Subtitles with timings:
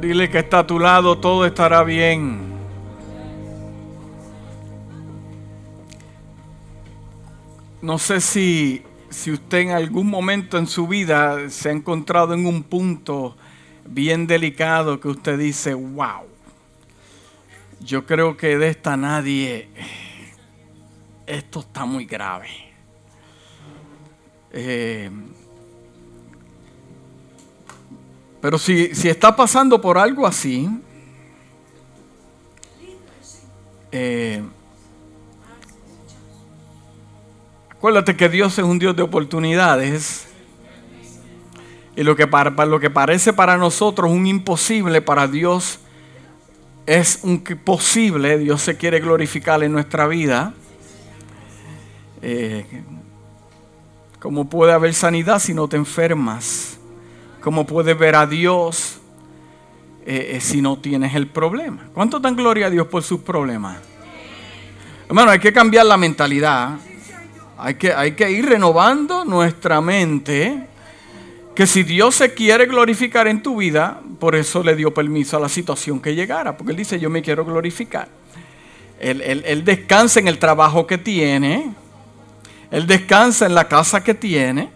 [0.00, 2.40] Dile que está a tu lado, todo estará bien.
[7.82, 12.46] No sé si, si usted en algún momento en su vida se ha encontrado en
[12.46, 13.36] un punto
[13.84, 16.24] bien delicado que usted dice, wow,
[17.80, 19.68] yo creo que de esta nadie,
[21.26, 22.48] esto está muy grave.
[24.50, 25.10] Eh,
[28.40, 30.68] pero si, si, está pasando por algo así,
[33.92, 34.42] eh,
[37.70, 40.26] acuérdate que Dios es un Dios de oportunidades.
[41.96, 45.80] Y lo que, para, lo que parece para nosotros un imposible, para Dios
[46.86, 48.38] es un posible.
[48.38, 50.54] Dios se quiere glorificar en nuestra vida.
[52.22, 52.64] Eh,
[54.18, 56.79] ¿Cómo puede haber sanidad si no te enfermas?
[57.40, 58.98] ¿Cómo puedes ver a Dios
[60.04, 61.88] eh, eh, si no tienes el problema?
[61.94, 63.78] ¿Cuánto dan gloria a Dios por sus problemas?
[65.08, 66.78] Hermano, hay que cambiar la mentalidad.
[67.56, 70.66] Hay que, hay que ir renovando nuestra mente
[71.54, 75.40] que si Dios se quiere glorificar en tu vida, por eso le dio permiso a
[75.40, 78.08] la situación que llegara, porque Él dice, yo me quiero glorificar.
[78.98, 81.74] Él, descansa en el trabajo que tiene,
[82.70, 84.70] Él descansa en la casa que tiene,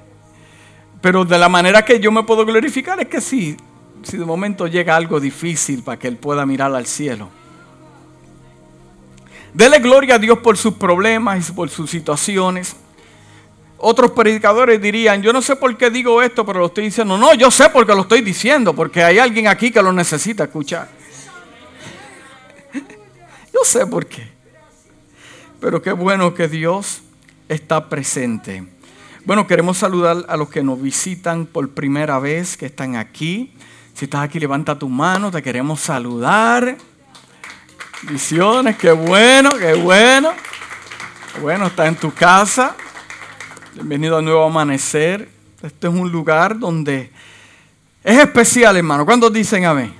[1.04, 3.58] pero de la manera que yo me puedo glorificar es que si,
[4.02, 7.28] si de momento llega algo difícil para que Él pueda mirar al cielo.
[9.52, 12.74] Dele gloria a Dios por sus problemas y por sus situaciones.
[13.76, 17.18] Otros predicadores dirían, yo no sé por qué digo esto, pero lo estoy diciendo.
[17.18, 20.44] No, yo sé por qué lo estoy diciendo, porque hay alguien aquí que lo necesita
[20.44, 20.88] escuchar.
[23.52, 24.26] Yo sé por qué.
[25.60, 27.02] Pero qué bueno que Dios
[27.46, 28.73] está presente.
[29.26, 33.54] Bueno, queremos saludar a los que nos visitan por primera vez, que están aquí.
[33.94, 36.76] Si estás aquí, levanta tu mano, te queremos saludar.
[38.02, 40.30] Visiones, qué bueno, qué bueno.
[41.40, 42.76] Bueno, está en tu casa.
[43.72, 45.30] Bienvenido a Nuevo Amanecer.
[45.62, 47.10] Este es un lugar donde
[48.02, 49.06] es especial, hermano.
[49.06, 49.94] ¿Cuántos dicen amén?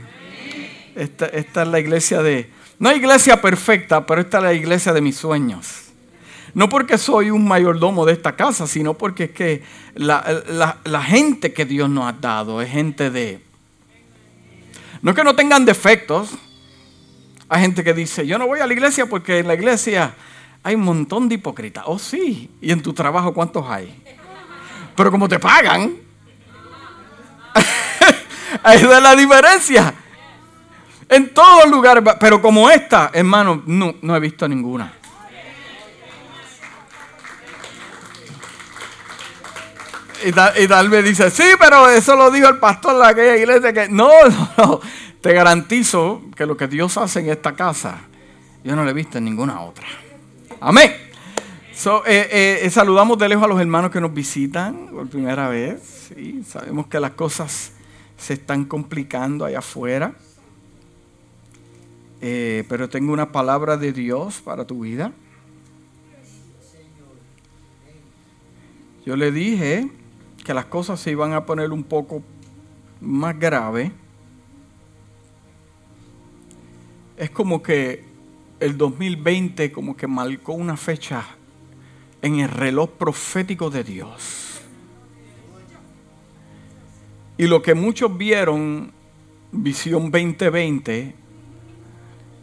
[0.95, 2.51] Esta, esta es la iglesia de...
[2.79, 5.84] No iglesia perfecta, pero esta es la iglesia de mis sueños.
[6.55, 9.63] No porque soy un mayordomo de esta casa, sino porque es que
[9.95, 13.43] la, gente que Dios nos ha dado es gente de...
[15.03, 16.31] No es que no tengan defectos.
[17.49, 20.15] Hay gente que dice, yo no voy a la iglesia porque en la iglesia
[20.63, 21.85] hay un montón de hipócritas.
[21.89, 22.51] Oh, sí.
[22.61, 24.03] ¿Y en tu trabajo cuántos hay?
[24.97, 25.97] Pero como te pagan,
[28.63, 29.93] ahí da la diferencia.
[31.09, 34.93] En todos lugares, pero como esta, hermano, no, no he visto ninguna.
[40.27, 43.89] Y tal, vez dice, sí, pero eso lo dijo el pastor de aquella iglesia que
[43.89, 44.81] no, no, no,
[45.21, 47.99] te garantizo que lo que Dios hace en esta casa,
[48.63, 49.87] yo no lo he visto en ninguna otra.
[50.61, 51.05] Amén.
[52.07, 56.11] Eh, eh, saludamos de lejos a los hermanos que nos visitan por primera vez.
[56.47, 57.73] Sabemos que las cosas
[58.17, 60.15] se están complicando allá afuera.
[62.23, 65.13] Eh, pero tengo una palabra de Dios para tu vida.
[69.05, 69.91] Yo le dije
[70.45, 72.23] que las cosas se iban a poner un poco
[73.01, 73.91] más grave.
[77.17, 78.05] Es como que
[78.61, 81.25] el 2020 como que marcó una fecha
[82.21, 84.61] en el reloj profético de Dios.
[87.37, 88.93] Y lo que muchos vieron,
[89.51, 91.15] visión 2020,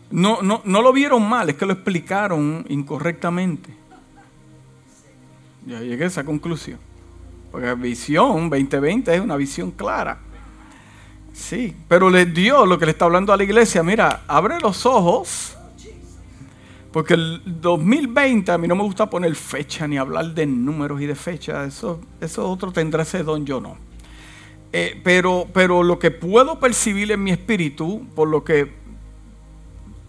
[0.10, 3.74] no, no, no lo vieron mal, es que lo explicaron incorrectamente.
[5.66, 6.91] Ya llegué a esa conclusión.
[7.52, 10.20] Porque visión 2020 es una visión clara.
[11.34, 13.84] Sí, pero le dio lo que le está hablando a la iglesia.
[13.84, 15.58] Mira, abre los ojos
[16.92, 21.06] porque el 2020 a mí no me gusta poner fecha ni hablar de números y
[21.06, 21.74] de fechas.
[21.74, 23.78] Eso, eso otro tendrá ese don, yo no.
[24.74, 28.74] Eh, pero, pero lo que puedo percibir en mi espíritu, por lo que,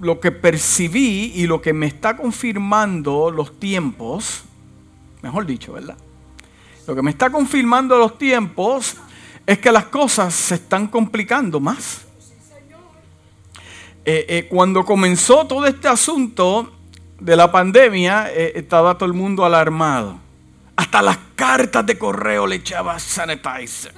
[0.00, 4.42] lo que percibí y lo que me está confirmando los tiempos,
[5.22, 5.96] mejor dicho, ¿verdad?
[6.86, 8.96] Lo que me está confirmando los tiempos
[9.46, 12.02] es que las cosas se están complicando más.
[14.04, 16.72] Eh, eh, cuando comenzó todo este asunto
[17.20, 20.18] de la pandemia, eh, estaba todo el mundo alarmado.
[20.74, 23.94] Hasta las cartas de correo le echaba sanitizer.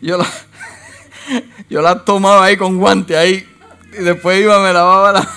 [0.00, 0.26] Yo la,
[1.68, 3.48] yo la tomaba ahí con guante ahí
[3.92, 5.28] y después iba me lavaba la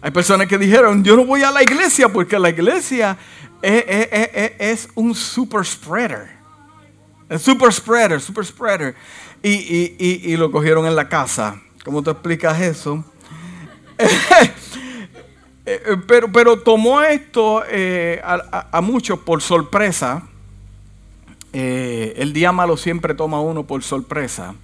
[0.00, 3.18] Hay personas que dijeron, yo no voy a la iglesia porque la iglesia
[3.62, 6.38] es, un super spreader.
[7.38, 8.94] Super spreader, super spreader.
[9.42, 11.60] Y, lo cogieron en la casa.
[11.84, 13.04] ¿Cómo te explicas eso?
[16.06, 20.22] pero, pero tomó esto eh, a, muchos por sorpresa.
[21.52, 24.54] Eh, el día malo siempre toma uno por sorpresa.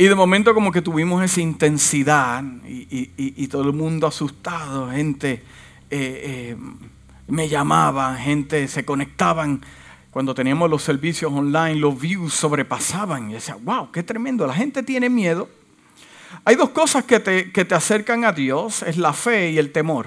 [0.00, 5.42] Y de momento como que tuvimos esa intensidad y, todo el mundo asustado, gente
[5.90, 6.56] eh,
[7.28, 9.60] me llamaban, gente se conectaban
[10.10, 13.28] cuando teníamos los servicios online, los views sobrepasaban.
[13.28, 14.46] Y decía, wow, qué tremendo.
[14.46, 15.50] La gente tiene miedo.
[16.46, 19.70] Hay dos cosas que te, que te acercan a Dios, es la fe y el
[19.70, 20.06] temor.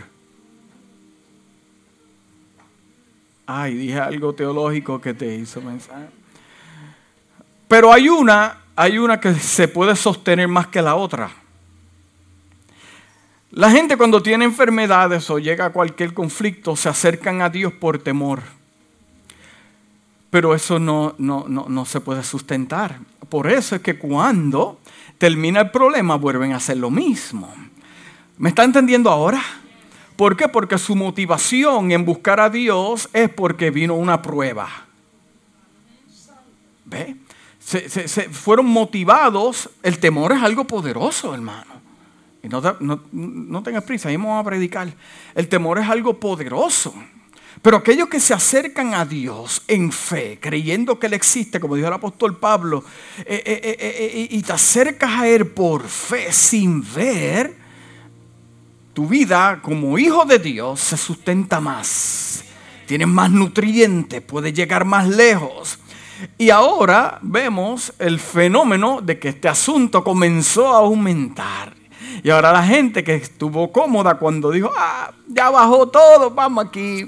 [3.46, 6.10] Ay, dije algo teológico que te hizo pensar.
[7.68, 11.32] Pero hay una, hay una que se puede sostener más que la otra.
[13.52, 18.00] La gente cuando tiene enfermedades o llega a cualquier conflicto se acercan a Dios por
[18.00, 18.42] temor.
[20.32, 22.98] Pero eso no, no, se puede sustentar.
[23.30, 24.80] Por eso es que cuando
[25.20, 27.54] termina el problema vuelven a hacer lo mismo.
[28.40, 29.44] ¿Me está entendiendo ahora?
[30.16, 30.48] ¿Por qué?
[30.48, 34.68] Porque su motivación en buscar a Dios es porque vino una prueba.
[36.86, 37.16] ¿Ve?
[37.66, 39.70] Se, fueron motivados.
[39.82, 41.74] El temor es algo poderoso, hermano.
[42.42, 42.62] Y no,
[43.12, 44.94] no tengas prisa, ahí vamos a predicar.
[45.34, 46.94] El temor es algo poderoso.
[47.62, 51.88] Pero aquellos que se acercan a Dios en fe, creyendo que Él existe, como dijo
[51.88, 52.84] el apóstol Pablo,
[53.20, 57.56] eh, eh, eh, y te acercas a Él por fe sin ver,
[58.94, 62.44] tu vida como hijo de Dios se sustenta más.
[62.86, 65.80] Tienes más nutrientes, puedes llegar más lejos.
[66.38, 71.74] Y ahora vemos el fenómeno de que este asunto comenzó a aumentar.
[72.24, 77.06] Y ahora la gente que estuvo cómoda cuando dijo, ah, ya bajó todo, vamos aquí,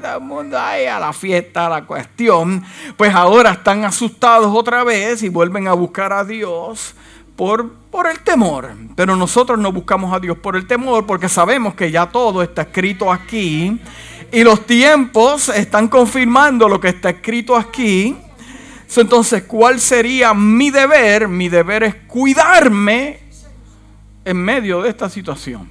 [0.00, 2.64] todo el mundo ahí a la fiesta, a la cuestión,
[2.96, 6.94] pues ahora están asustados otra vez y vuelven a buscar a Dios
[7.36, 8.70] por, por el temor.
[8.94, 12.62] Pero nosotros no buscamos a Dios por el temor porque sabemos que ya todo está
[12.62, 13.78] escrito aquí
[14.32, 18.16] y los tiempos están confirmando lo que está escrito aquí.
[18.96, 21.28] Entonces, ¿cuál sería mi deber?
[21.28, 23.20] Mi deber es cuidarme
[24.24, 25.68] en medio de esta situación.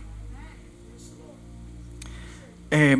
[2.69, 2.97] Eh,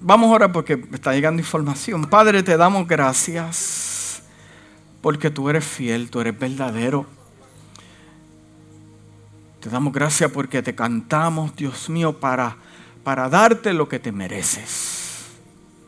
[0.00, 2.04] vamos ahora porque me está llegando información.
[2.06, 4.22] Padre, te damos gracias
[5.00, 7.06] porque tú eres fiel, tú eres verdadero.
[9.60, 12.56] Te damos gracias porque te cantamos, Dios mío, para,
[13.04, 15.09] para darte lo que te mereces.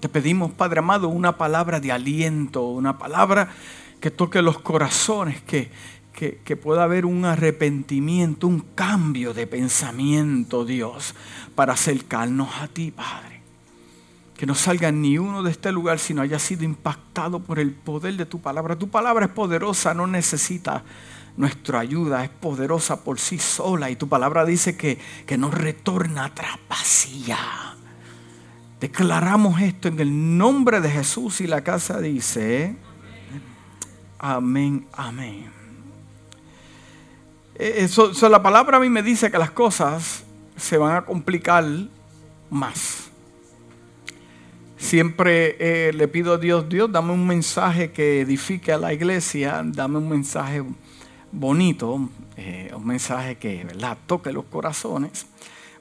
[0.03, 3.51] Te pedimos, Padre amado, una palabra de aliento, una palabra
[4.01, 5.71] que toque los corazones, que,
[6.13, 11.15] que, pueda haber un arrepentimiento, un cambio de pensamiento, Dios,
[11.55, 13.43] para acercarnos a ti, Padre.
[14.37, 17.71] Que no salga ni uno de este lugar si no haya sido impactado por el
[17.71, 18.75] poder de tu palabra.
[18.75, 20.83] Tu palabra es poderosa, no necesita
[21.37, 23.89] nuestra ayuda, es poderosa por sí sola.
[23.89, 26.59] Y tu palabra dice que, que no retorna atrás.
[28.83, 32.75] Declaramos esto en el nombre de Jesús y la casa dice,
[34.19, 35.53] amén, amén.
[37.55, 40.25] Eso, eh, eh, la palabra a mí me dice que las cosas
[40.57, 41.65] se van a complicar
[42.51, 43.09] más.
[44.79, 49.63] Siempre eh, le pido a Dios, Dios, dame un mensaje que edifique a la iglesia,
[49.65, 50.65] dame un mensaje
[51.31, 53.97] bonito, un mensaje que ¿verdad?
[54.09, 55.29] toque los corazones.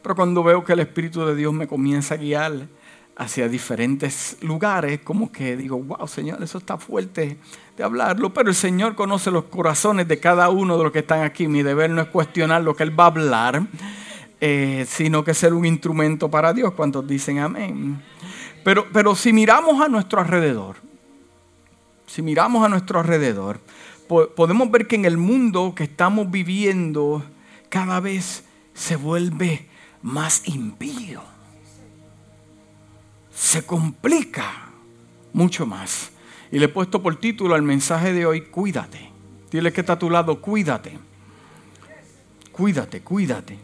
[0.03, 2.67] Pero cuando veo que el Espíritu de Dios me comienza a guiar
[3.15, 7.37] hacia diferentes lugares, como que digo, wow, Señor, eso está fuerte
[7.77, 11.23] de hablarlo, pero el Señor conoce los corazones de cada uno de los que están
[11.23, 11.47] aquí.
[11.47, 13.63] Mi deber no es cuestionar lo que Él va a hablar,
[14.39, 16.73] eh, sino que ser un instrumento para Dios.
[16.73, 18.01] Cuando dicen amén?
[18.63, 20.77] Pero, pero si miramos a nuestro alrededor,
[22.07, 23.59] si miramos a nuestro alrededor,
[24.35, 27.23] podemos ver que en el mundo que estamos viviendo
[27.69, 29.67] cada vez se vuelve
[30.01, 31.21] más impío
[33.41, 34.69] se complica
[35.33, 36.11] mucho más.
[36.51, 39.09] Y le he puesto por título al mensaje de hoy, cuídate.
[39.49, 40.99] Dile que está a tu lado, cuídate.
[42.51, 43.57] Cuídate, cuídate.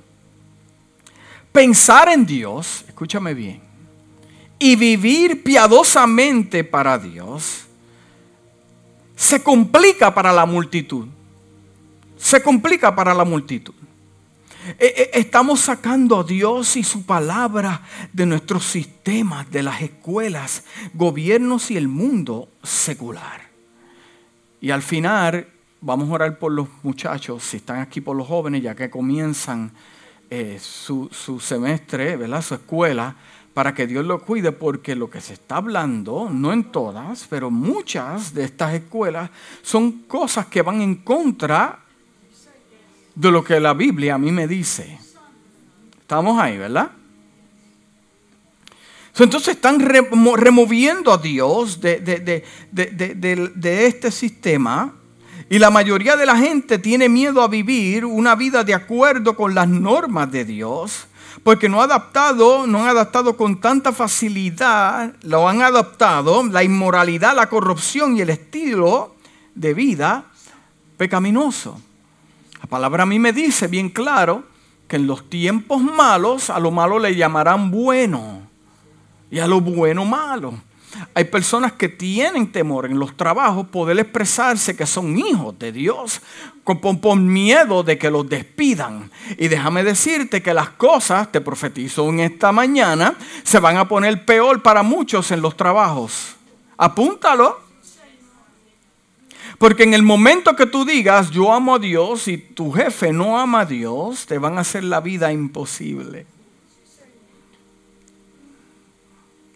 [1.51, 3.61] Pensar en Dios, escúchame bien,
[4.57, 7.65] y vivir piadosamente para Dios,
[9.15, 11.07] se complica para la multitud.
[12.17, 13.75] Se complica para la multitud.
[14.79, 20.63] Eh, eh, estamos sacando a Dios y su palabra de nuestros sistemas, de las escuelas,
[20.93, 23.47] gobiernos y el mundo secular.
[24.59, 25.47] Y al final
[25.81, 29.71] vamos a orar por los muchachos, si están aquí por los jóvenes, ya que comienzan
[30.29, 31.09] eh, su,
[31.39, 32.41] semestre, ¿verdad?
[32.41, 33.15] su escuela,
[33.53, 37.49] para que Dios lo cuide, porque lo que se está hablando, no en todas, pero
[37.49, 39.29] muchas de estas escuelas
[39.61, 41.79] son cosas que van en contra
[43.17, 44.99] de lo que la Biblia a mí me dice.
[45.99, 46.91] Estamos ahí, ¿verdad?
[49.17, 52.43] Entonces están removiendo a Dios de,
[53.63, 54.93] este sistema
[55.49, 59.55] y la mayoría de la gente tiene miedo a vivir una vida de acuerdo con
[59.55, 61.07] las normas de Dios
[61.41, 67.35] porque no ha adaptado, no han adaptado con tanta facilidad, lo han adaptado la inmoralidad,
[67.35, 69.15] la corrupción y el estilo
[69.55, 70.25] de vida
[70.97, 71.81] pecaminoso.
[72.67, 74.43] La palabra a mí me dice bien claro
[74.89, 78.41] que en los tiempos malos a lo malo le llamarán bueno
[79.31, 80.53] y a lo bueno malo.
[81.13, 86.19] Hay personas que tienen temor en los trabajos poder expresarse que son hijos de Dios
[86.65, 89.11] por, miedo de que los despidan.
[89.37, 94.25] Y déjame decirte que las cosas, te profetizo en esta mañana, se van a poner
[94.25, 96.35] peor para muchos en los trabajos.
[96.77, 97.66] Apúntalo.
[99.57, 103.39] Porque en el momento que tú digas, yo amo a Dios y tu jefe no
[103.39, 106.25] ama a Dios, te van a hacer la vida imposible.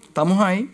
[0.04, 0.70] ¿Estamos ahí?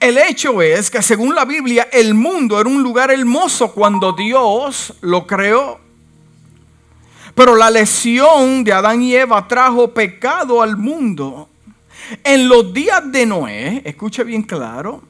[0.00, 4.94] El hecho es que según la Biblia el mundo era un lugar hermoso cuando Dios
[5.00, 5.80] lo creó.
[7.34, 11.48] Pero la lesión de Adán y Eva trajo pecado al mundo.
[12.24, 15.02] En los días de Noé, escuche bien claro,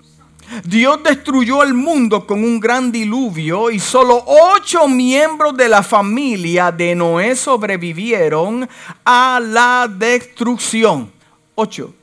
[0.65, 6.73] Dios destruyó el mundo con un gran diluvio y solo ocho miembros de la familia
[6.73, 8.69] de Noé sobrevivieron
[9.05, 11.11] a la destrucción.
[11.55, 11.95] Ocho.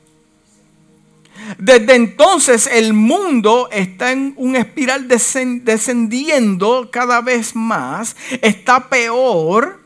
[1.58, 9.85] Desde entonces el mundo está en un espiral descendiendo cada vez más, está peor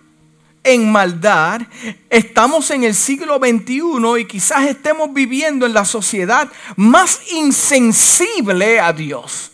[0.65, 1.63] en maldad.
[2.09, 8.93] Estamos en el siglo XXI y quizás estemos viviendo en la sociedad más insensible a
[8.93, 9.53] Dios.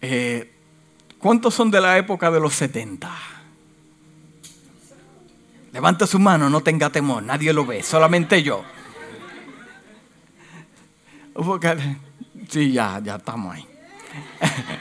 [0.00, 0.50] Eh,
[1.18, 3.10] ¿Cuántos son de la época de los 70?
[5.72, 8.64] Levanta su mano, no tenga temor, nadie lo ve, solamente yo.
[12.48, 13.66] Sí, ya, ya estamos ahí.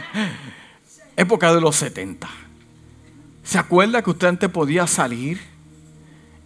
[1.15, 2.27] Época de los 70.
[3.43, 5.39] ¿Se acuerda que usted antes podía salir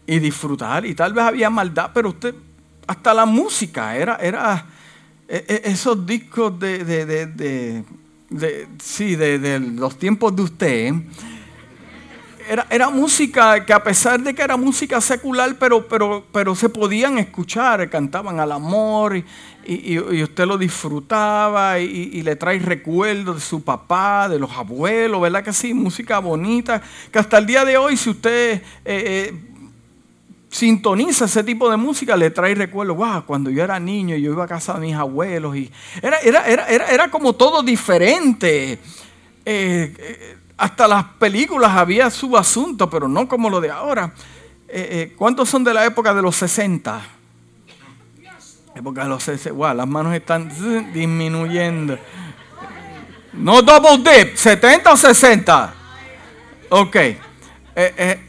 [0.07, 0.85] y disfrutar?
[0.85, 2.33] Y tal vez había maldad, pero usted,
[2.87, 4.65] hasta la música, era, era
[5.27, 7.85] e, e, esos discos de, de,
[8.29, 10.93] de, sí, de, los tiempos de usted
[12.69, 17.17] era, música que a pesar de que era música secular, pero, pero, pero se podían
[17.17, 19.23] escuchar, cantaban al amor
[19.65, 25.43] y, usted lo disfrutaba y, le trae recuerdos de su papá, de los abuelos, ¿verdad
[25.43, 25.73] que sí?
[25.73, 29.33] Música bonita, que hasta el día de hoy si usted eh, eh,
[30.49, 34.45] sintoniza ese tipo de música, le trae recuerdos, wow, cuando yo era niño yo iba
[34.45, 35.71] a casa de mis abuelos y
[36.01, 38.79] era, era, era, era, como todo diferente.
[39.47, 44.13] Eh, hasta las películas había su asunto, pero no como lo de ahora.
[44.67, 47.01] Eh, eh, ¿Cuántos son de la época de los 60?
[48.75, 49.51] Época de los 60.
[49.53, 50.49] Wow, las manos están
[50.93, 51.97] disminuyendo.
[53.33, 55.73] No double dip, 70 o 60.
[56.69, 56.95] Ok.
[57.75, 58.19] Eh,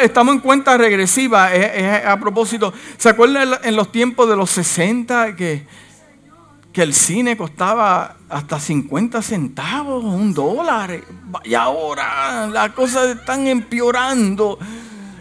[0.00, 1.50] estamos en cuenta regresiva.
[2.06, 5.66] a propósito, ¿se acuerdan en los tiempos de los 60 que
[6.76, 11.00] que el cine costaba hasta 50 centavos, un dólar.
[11.42, 14.58] Y ahora las cosas están empeorando.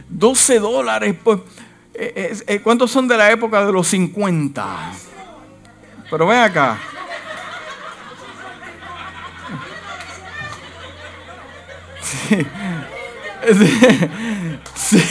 [0.10, 1.16] 12 dólares.
[1.24, 1.40] Pues,
[1.94, 4.92] eh, eh, eh, ¿Cuántos son de la época de los 50?
[6.12, 6.78] Pero ven acá.
[12.02, 12.46] Sí.
[14.76, 15.02] Sí.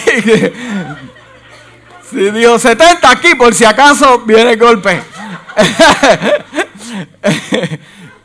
[2.10, 2.30] sí.
[2.32, 5.13] dijo 70 aquí por si acaso viene el golpe.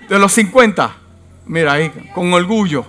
[0.10, 0.96] De los 50.
[1.46, 2.86] Mira ahí, con orgullo.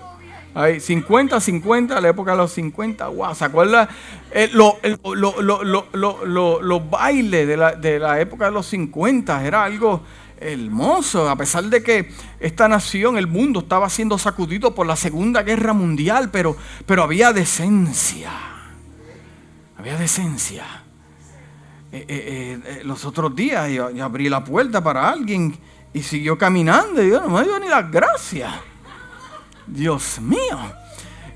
[0.55, 3.09] Ahí, 50, 50, la época de los 50.
[3.09, 3.89] Wow, ¿se acuerda?
[4.33, 4.75] Eh, los
[6.91, 10.03] bailes de la, de la época de los 50 era algo
[10.41, 12.11] hermoso, a pesar de que
[12.41, 17.33] esta nación, el mundo, estaba siendo sacudido por la Segunda Guerra Mundial, pero, pero había
[17.33, 18.33] decencia.
[19.77, 20.80] Había decencia.
[21.93, 25.57] Eh, eh, eh, los otros días y, abrí la puerta para alguien
[25.93, 28.53] y siguió caminando y yo no me dio ni las gracias.
[29.67, 30.59] Dios mío.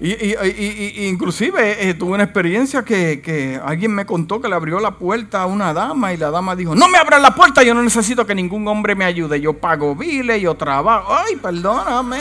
[0.00, 5.46] Y, inclusive tuve una experiencia que, alguien me contó que le abrió la puerta a
[5.46, 8.34] una dama y la dama dijo, no me abran la puerta, yo no necesito que
[8.34, 12.18] ningún hombre me ayude, yo pago biles, yo trabajo, ay, perdóname.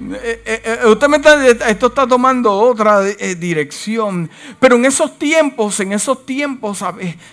[0.00, 4.30] Eh, eh, eh, usted me está, esto está tomando otra dirección.
[4.58, 6.82] Pero en esos tiempos, en esos tiempos,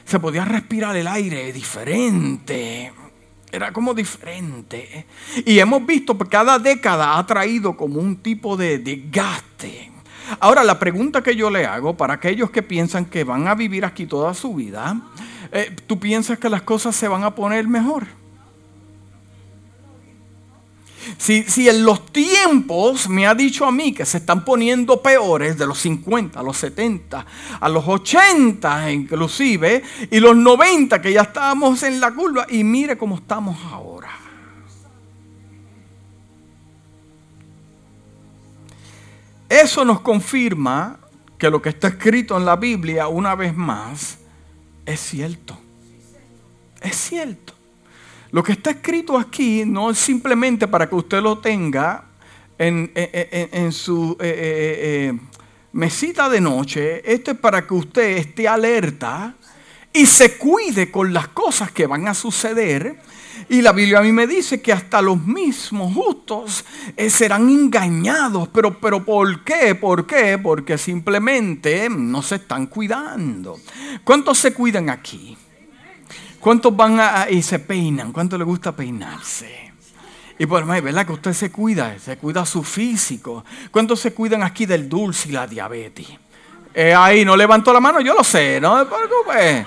[0.05, 2.91] se podía respirar el aire diferente.
[3.51, 5.05] Era como diferente.
[5.45, 9.91] Y hemos visto que cada década ha traído como un tipo de desgaste.
[10.41, 13.85] Ahora, la pregunta que yo le hago para aquellos que piensan que van a vivir
[13.85, 14.99] aquí toda su vida,
[15.87, 18.07] ¿tú piensas que las cosas se van a poner mejor?
[21.17, 25.65] Si, en los tiempos me ha dicho a mí que se están poniendo peores de
[25.65, 27.25] los 50, a los 70,
[27.59, 32.97] a los 80 inclusive, y los 90 que ya estábamos en la curva, y mire
[32.97, 34.09] cómo estamos ahora.
[39.49, 40.99] Eso nos confirma
[41.37, 44.17] que lo que está escrito en la Biblia, una vez más,
[44.85, 45.57] es cierto.
[46.81, 47.46] Es cierto.
[48.31, 52.03] Lo que está escrito aquí no es simplemente para que usted lo tenga
[52.57, 55.19] en, su eh, eh, eh,
[55.73, 57.11] mesita de noche.
[57.11, 59.35] Esto es para que usted esté alerta
[59.93, 62.99] y se cuide con las cosas que van a suceder.
[63.49, 66.65] Y la Biblia a mí me dice que hasta los mismos justos
[67.07, 68.49] serán engañados.
[68.49, 69.73] Pero, pero ¿por qué?
[69.75, 70.37] ¿Por qué?
[70.37, 73.57] Porque simplemente no se están cuidando.
[74.03, 75.37] ¿Cuántos se cuidan aquí?
[76.39, 78.11] ¿Cuántos van a, y se peinan?
[78.11, 79.73] ¿Cuánto le gusta peinarse?
[80.39, 81.05] Y por más, ¿verdad?
[81.05, 83.43] Que usted se cuida, se cuida su físico.
[83.71, 86.07] ¿Cuántos se cuidan aquí del dulce y la diabetes?
[86.73, 89.65] Eh, ahí no levantó la mano, yo lo sé, no me preocupe.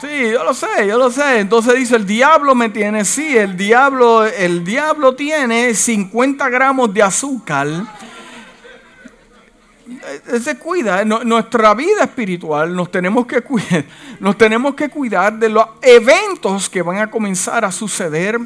[0.00, 1.40] Sí, yo lo sé, yo lo sé.
[1.40, 7.02] Entonces dice, el diablo me tiene, sí, el diablo, el diablo tiene 50 gramos de
[7.02, 7.68] azúcar
[10.40, 11.04] se cuida.
[11.04, 13.84] Nuestra vida espiritual nos tenemos que cuidar,
[14.20, 18.38] nos tenemos que cuidar de los eventos que van a comenzar a suceder.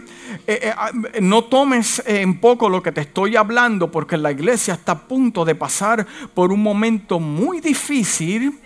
[0.46, 4.74] Eh, eh, ah, no tomes en poco lo que te estoy hablando, porque la iglesia
[4.74, 8.58] está a punto de pasar por un momento muy difícil.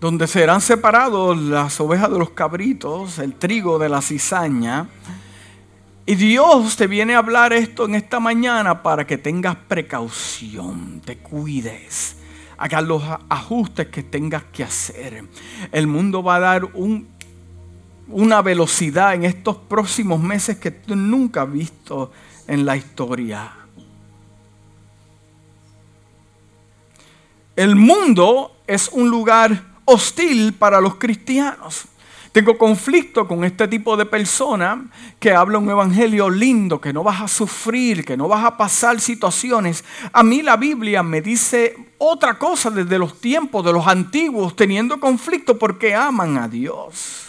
[0.00, 4.86] donde serán separados las ovejas de los cabritos, el trigo de la cizaña.
[6.08, 11.18] Y Dios te viene a hablar esto en esta mañana para que tengas precaución, te
[11.18, 12.16] cuides,
[12.56, 15.24] hagas los ajustes que tengas que hacer.
[15.70, 16.70] El mundo va a dar
[18.08, 22.10] una velocidad en estos próximos meses que tú nunca has visto
[22.46, 23.52] en la historia.
[27.54, 31.84] El mundo es un lugar hostil para los cristianos.
[32.32, 34.86] Tengo conflicto con este tipo de persona
[35.18, 39.00] que habla un evangelio lindo, que no vas a sufrir, que no vas a pasar
[39.00, 39.82] situaciones.
[40.12, 45.00] A mí la Biblia me dice otra cosa desde los tiempos de los antiguos, teniendo
[45.00, 47.28] conflicto porque aman a Dios.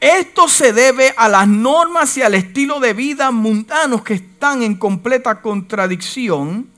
[0.00, 4.76] Esto se debe a las normas y al estilo de vida mundanos que están en
[4.76, 6.68] completa contradicción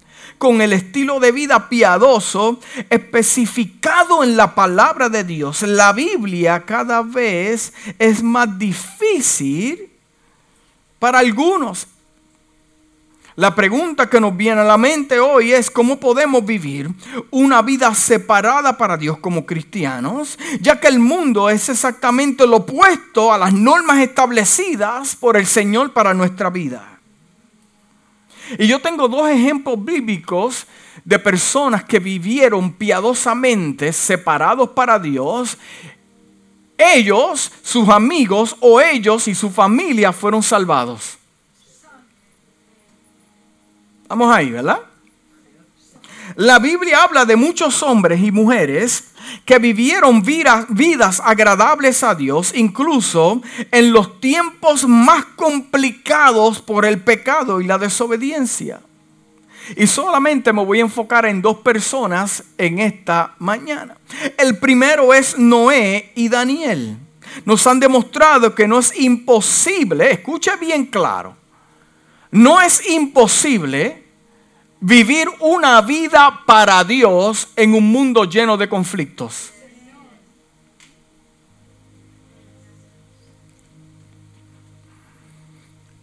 [0.40, 5.60] con el estilo de vida piadoso especificado en la palabra de Dios.
[5.60, 9.90] La Biblia cada vez es más difícil
[10.98, 11.86] para algunos.
[13.36, 16.90] La pregunta que nos viene a la mente hoy es cómo podemos vivir
[17.30, 23.30] una vida separada para Dios como cristianos, ya que el mundo es exactamente lo opuesto
[23.30, 26.89] a las normas establecidas por el Señor para nuestra vida.
[28.58, 30.66] Y yo tengo dos ejemplos bíblicos
[31.04, 35.56] de personas que vivieron piadosamente separados para Dios.
[36.76, 41.18] Ellos, sus amigos o ellos y su familia fueron salvados.
[44.08, 44.80] Vamos ahí, ¿verdad?
[46.36, 49.09] La Biblia habla de muchos hombres y mujeres
[49.44, 57.60] que vivieron vidas agradables a Dios, incluso en los tiempos más complicados por el pecado
[57.60, 58.80] y la desobediencia.
[59.76, 63.96] Y solamente me voy a enfocar en dos personas en esta mañana.
[64.36, 66.96] El primero es Noé y Daniel.
[67.44, 71.36] Nos han demostrado que no es imposible, escuche bien claro,
[72.32, 74.09] no es imposible
[74.80, 79.52] vivir una vida para Dios en un mundo lleno de conflictos.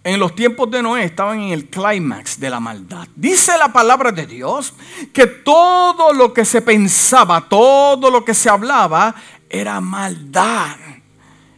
[0.04, 3.10] En los tiempos de Noé estaban en el clímax de la maldad.
[3.13, 4.74] Dice la palabra de Dios
[5.12, 9.13] que todo lo que se pensaba, todo lo que se hablaba
[9.50, 10.78] era maldad.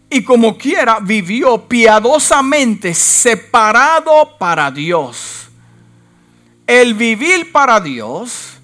[0.10, 5.49] Y como quiera vivió piadosamente separado para Dios.
[6.70, 8.60] El vivir para Dios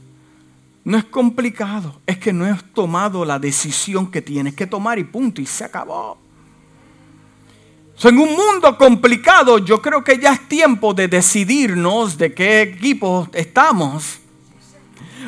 [0.84, 5.06] no es complicado, es que no has tomado la decisión que tienes que tomar y
[5.06, 6.16] punto, y se acabó.
[8.04, 13.28] en un mundo complicado, yo creo que ya es tiempo de decidirnos de qué equipo
[13.34, 14.20] estamos.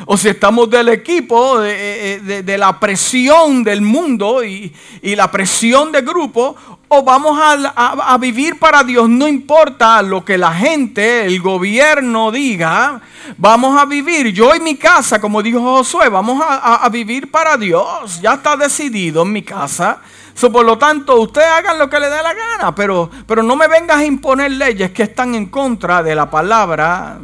[0.06, 6.56] O si estamos del equipo de, la presión del mundo y, la presión de grupo,
[6.88, 13.00] o vamos a, vivir para Dios, no importa lo que la gente, el gobierno diga,
[13.36, 14.32] vamos a vivir.
[14.32, 18.20] Yo en mi casa, como dijo Josué, vamos a, vivir para Dios.
[18.20, 20.00] Ya está decidido en mi casa
[20.46, 23.66] por lo tanto, ustedes hagan lo que les dé la gana, pero, pero no me
[23.66, 27.18] vengas a imponer leyes que están en contra de la palabra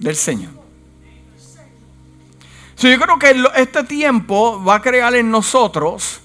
[0.00, 0.61] del Señor.
[2.88, 6.20] Yo creo que este tiempo va a crear en nosotros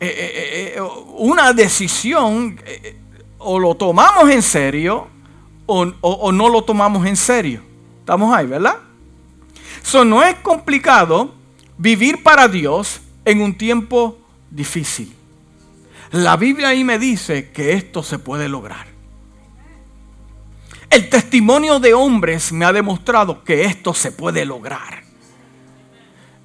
[0.00, 0.80] eh, eh, eh,
[1.16, 2.60] una decisión,
[3.38, 5.08] o lo tomamos en serio
[5.68, 7.62] o, no lo tomamos en serio.
[8.00, 8.78] Estamos ahí, ¿verdad?
[9.82, 11.34] Eso no es complicado
[11.76, 14.18] vivir para Dios en un tiempo
[14.50, 15.14] difícil.
[16.10, 18.86] La Biblia ahí me dice que esto se puede lograr.
[20.88, 25.07] El testimonio de hombres me ha demostrado que esto se puede lograr.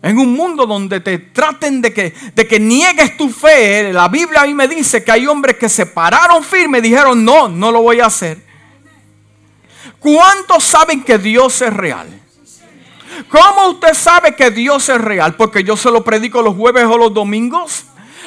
[0.03, 4.41] En un mundo donde te traten de que, de que niegues tu fe, la Biblia
[4.41, 7.81] ahí me dice que hay hombres que se pararon firmes y dijeron, no, no lo
[7.81, 8.37] voy a hacer.
[9.99, 12.09] ¿Cuántos saben que Dios es real?
[13.29, 15.37] ¿Cómo usted sabe que Dios es real?
[15.37, 17.85] Porque yo se lo predico los jueves o los domingos.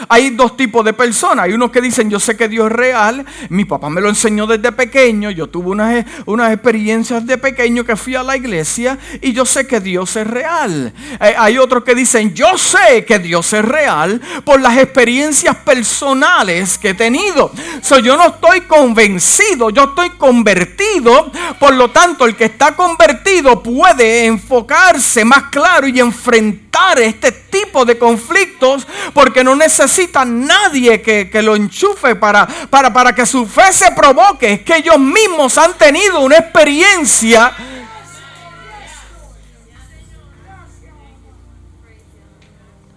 [0.08, 1.46] Hay dos tipos de personas.
[1.46, 3.24] Hay unos que dicen, yo sé que Dios es real.
[3.48, 5.30] Mi papá me lo enseñó desde pequeño.
[5.30, 9.66] Yo tuve unas, unas experiencias de pequeño que fui a la iglesia y yo sé
[9.66, 10.92] que Dios es real.
[11.20, 16.78] Eh, hay otros que dicen, yo sé que Dios es real por las experiencias personales
[16.78, 17.50] que he tenido.
[17.82, 21.30] So, yo no estoy convencido, yo estoy convertido.
[21.58, 27.84] Por lo tanto, el que está convertido puede enfocarse más claro y enfrentar este tipo
[27.84, 33.46] de conflictos porque no necesita necesita nadie que, lo enchufe para, para, para que su
[33.46, 34.54] fe se provoque.
[34.54, 37.54] Es que ellos mismos han tenido una experiencia.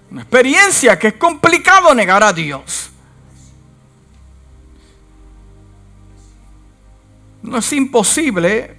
[0.09, 2.89] Una experiencia que es complicado negar a Dios.
[7.43, 8.77] No es imposible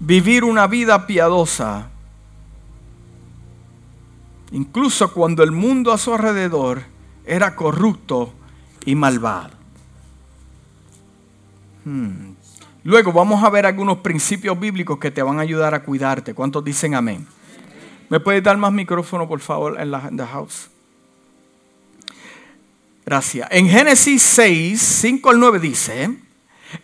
[0.00, 1.90] vivir una vida piadosa
[4.52, 6.82] incluso cuando el mundo a su alrededor
[7.26, 8.32] era corrupto
[8.84, 9.50] y malvado.
[11.84, 12.34] Hmm.
[12.84, 16.34] Luego vamos a ver algunos principios bíblicos que te van a ayudar a cuidarte.
[16.34, 17.26] ¿Cuántos dicen amén?
[18.08, 20.70] ¿Me puedes dar más micrófono, por favor, en la, house?
[23.04, 23.48] Gracias.
[23.50, 26.10] En Génesis 6, 5 al 9 dice,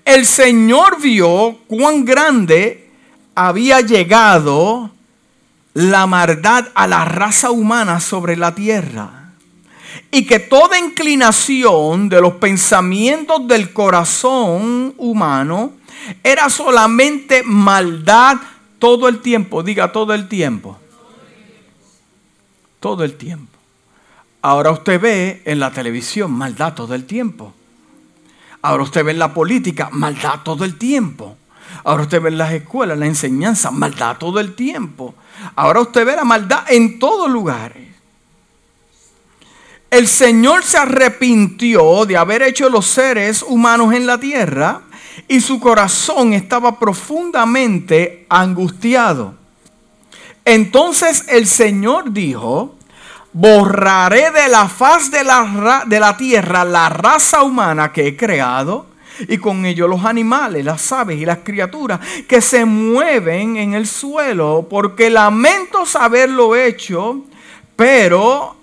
[0.05, 2.91] el Señor vio cuán grande
[3.37, 4.91] había llegado
[5.75, 9.22] la maldad a la raza humana sobre la tierra.
[10.11, 15.73] Y que toda inclinación de los pensamientos del corazón humano
[16.23, 18.39] era solamente maldad
[18.79, 19.63] todo el tiempo.
[19.63, 20.79] Diga todo el tiempo.
[22.81, 23.59] Todo el tiempo.
[24.43, 27.55] Ahora usted ve en la televisión maldad todo el tiempo.
[28.61, 31.37] Ahora usted ve en la política maldad todo el tiempo.
[31.85, 35.15] Ahora usted ve en las escuelas, la enseñanza, maldad todo el tiempo.
[35.55, 37.92] Ahora usted ve la maldad en todos lugares.
[39.93, 44.81] El Señor se arrepintió de haber hecho los seres humanos en la tierra
[45.29, 49.35] y su corazón estaba profundamente angustiado.
[50.47, 52.75] Entonces el Señor dijo,
[53.35, 58.87] borraré de la faz de la, de la tierra la raza humana que he creado
[59.29, 63.87] y con ellos los animales, las aves y las criaturas que se mueven en el
[63.87, 67.27] suelo, porque lamento saberlo hecho,
[67.77, 68.62] pero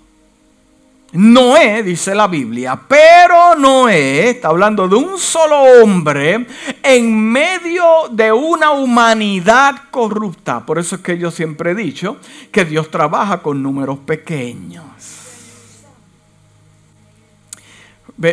[1.12, 6.46] Noé, dice la Biblia, pero Noé, está hablando de un solo hombre
[6.84, 10.64] en medio de una humanidad corrupta.
[10.64, 12.18] Por eso es que yo siempre he dicho
[12.52, 14.84] que Dios trabaja con números pequeños.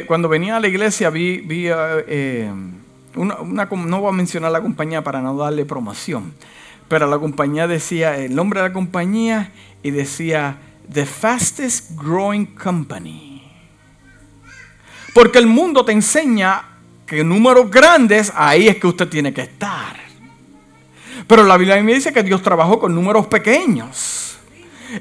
[0.05, 2.51] Cuando venía a la iglesia vi, vi eh,
[3.15, 6.33] una, no voy a mencionar la compañía para no darle promoción,
[6.87, 10.57] pero la compañía decía el nombre de la compañía y decía
[10.91, 13.43] The Fastest Growing Company.
[15.13, 16.63] Porque el mundo te enseña
[17.05, 19.97] que números grandes, ahí es que usted tiene que estar.
[21.27, 24.37] Pero la Biblia me dice que Dios trabajó con números pequeños.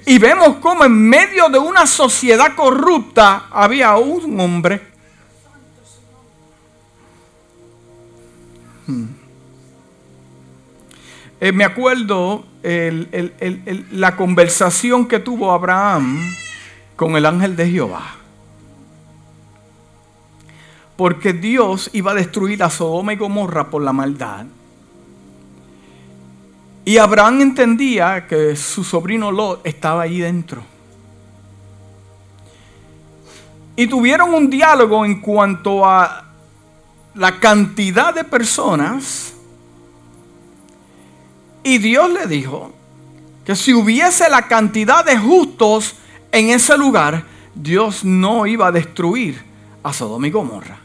[0.05, 4.83] Y vemos cómo en medio de una sociedad corrupta había un hombre.
[8.87, 9.07] Hmm.
[11.41, 12.45] Eh, me acuerdo
[13.93, 16.19] la conversación que tuvo Abraham
[16.97, 18.17] con el ángel de Jehová.
[20.97, 24.47] porque Dios iba a destruir a Sodoma y Gomorra por la maldad.
[26.85, 30.63] Y Abraham entendía que su sobrino Lot estaba ahí dentro.
[33.75, 36.25] Y tuvieron un diálogo en cuanto a
[37.15, 39.35] la cantidad de personas.
[41.67, 42.71] Y Dios le dijo
[43.45, 45.97] que si hubiese la cantidad de justos
[46.31, 47.25] en ese lugar,
[47.57, 49.43] Dios no iba a destruir
[49.83, 50.79] a Sodoma y Gomorra.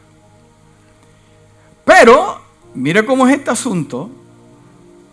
[1.84, 2.40] Pero,
[2.74, 4.10] mire cómo es este asunto.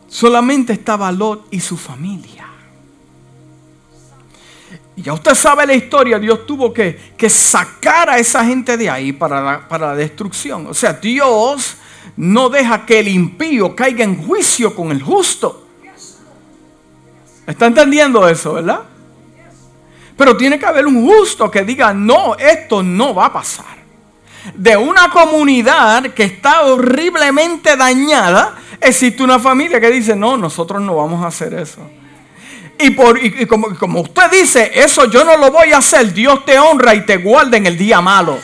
[0.08, 2.47] Solamente estaba Lot y su familia.
[4.95, 6.97] Y ya usted sabe la historia, Dios tuvo que,
[7.29, 10.65] sacar a esa gente de ahí para la, para la destrucción.
[10.65, 11.75] O sea, Dios
[12.17, 15.67] no deja que el impío caiga en juicio con el justo.
[17.47, 18.81] ¿Está entendiendo eso, verdad?
[20.15, 23.79] Pero tiene que haber un justo que diga, no, esto no va a pasar
[24.55, 30.95] de una comunidad que está horriblemente dañada, existe una familia que dice, no, nosotros no
[30.95, 31.81] vamos a hacer eso.
[32.81, 36.57] Y, por, como, como, usted dice, eso yo no lo voy a hacer, Dios te
[36.57, 38.39] honra y te guarda en el día malo.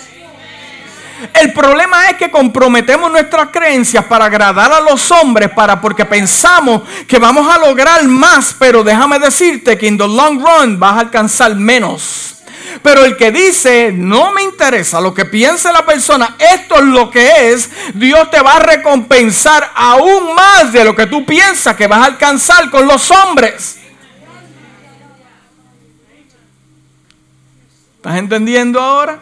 [1.33, 6.81] El problema es que comprometemos nuestras creencias para agradar a los hombres, para porque pensamos
[7.07, 10.99] que vamos a lograr más, pero déjame decirte que en the long run vas a
[11.01, 12.35] alcanzar menos.
[12.81, 17.09] Pero el que dice, no me interesa lo que piense la persona, esto es lo
[17.09, 21.87] que es, Dios te va a recompensar aún más de lo que tú piensas que
[21.87, 23.79] vas a alcanzar con los hombres.
[27.95, 29.19] ¿Estás entendiendo ahora?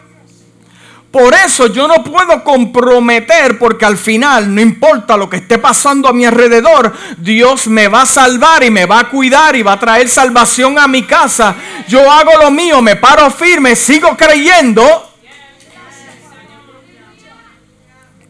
[1.14, 6.08] Por eso yo no puedo comprometer porque al final, no importa lo que esté pasando
[6.08, 9.74] a mi alrededor, Dios me va a salvar y me va a cuidar y va
[9.74, 11.54] a traer salvación a mi casa.
[11.86, 14.82] Yo hago lo mío, me paro firme, sigo creyendo.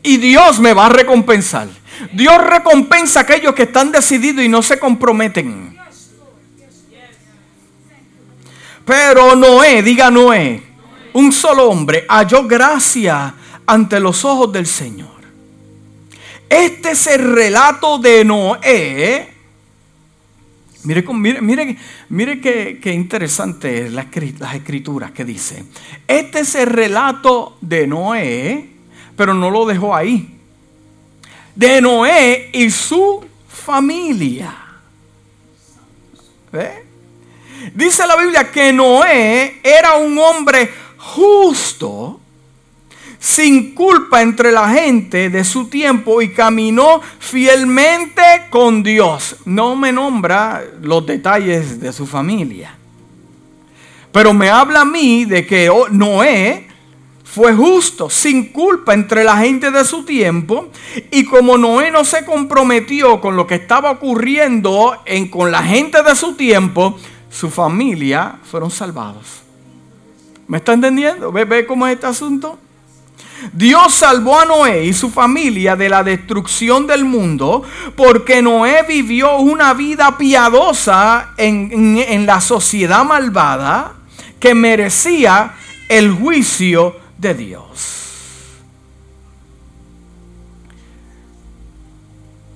[0.02, 1.68] Y Dios me va a recompensar.
[2.12, 5.74] Dios recompensa a aquellos que están decididos y no se comprometen.
[8.84, 10.73] Pero Noé, diga Noé,
[11.14, 13.34] un solo hombre halló gracia
[13.66, 15.08] ante los ojos del Señor.
[16.48, 19.34] Este es el relato de Noé.
[20.84, 21.76] Mire, mire, mire,
[22.10, 24.06] mire qué, interesante es las,
[24.38, 25.64] las escrituras que dice.
[26.06, 28.68] Este es el relato de Noé,
[29.16, 30.36] pero no lo dejó ahí.
[31.54, 34.54] De Noé y su familia.
[37.72, 42.20] Dice la Biblia que Noé era un hombre justo,
[43.18, 49.36] sin culpa entre la gente de su tiempo y caminó fielmente con Dios.
[49.44, 52.76] No me nombra los detalles de su familia.
[54.12, 56.68] Pero me habla a mí de que Noé
[57.22, 60.68] fue justo, sin culpa entre la gente de su tiempo.
[61.10, 66.02] Y como Noé no se comprometió con lo que estaba ocurriendo en, con la gente
[66.02, 66.98] de su tiempo,
[67.30, 69.43] su familia fueron salvados.
[70.46, 71.32] ¿Me está entendiendo?
[71.32, 72.58] ¿Ve, ¿Ve cómo es este asunto?
[73.52, 77.62] Dios salvó a Noé y su familia de la destrucción del mundo
[77.96, 83.94] porque Noé vivió una vida piadosa en, en, la sociedad malvada
[84.40, 85.54] que merecía
[85.88, 88.00] el juicio de Dios.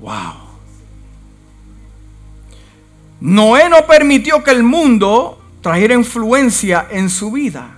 [0.00, 0.34] Wow.
[3.20, 7.77] Noé no permitió que el mundo trajera influencia en su vida.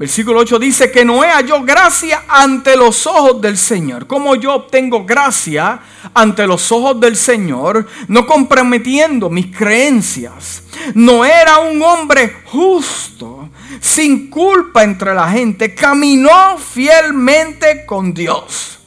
[0.00, 4.06] Versículo 8 dice que Noé halló gracia ante los ojos del Señor.
[4.06, 5.78] ¿Cómo yo obtengo gracia
[6.14, 7.86] ante los ojos del Señor?
[8.08, 10.62] No comprometiendo mis creencias.
[10.94, 15.74] Noé era un hombre justo, sin culpa entre la gente.
[15.74, 18.78] Caminó fielmente con Dios.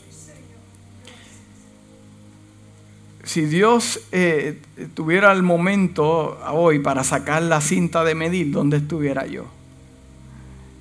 [3.24, 4.60] Si Dios eh,
[4.96, 9.46] tuviera el momento hoy para sacar la cinta de medir, ¿dónde estuviera yo?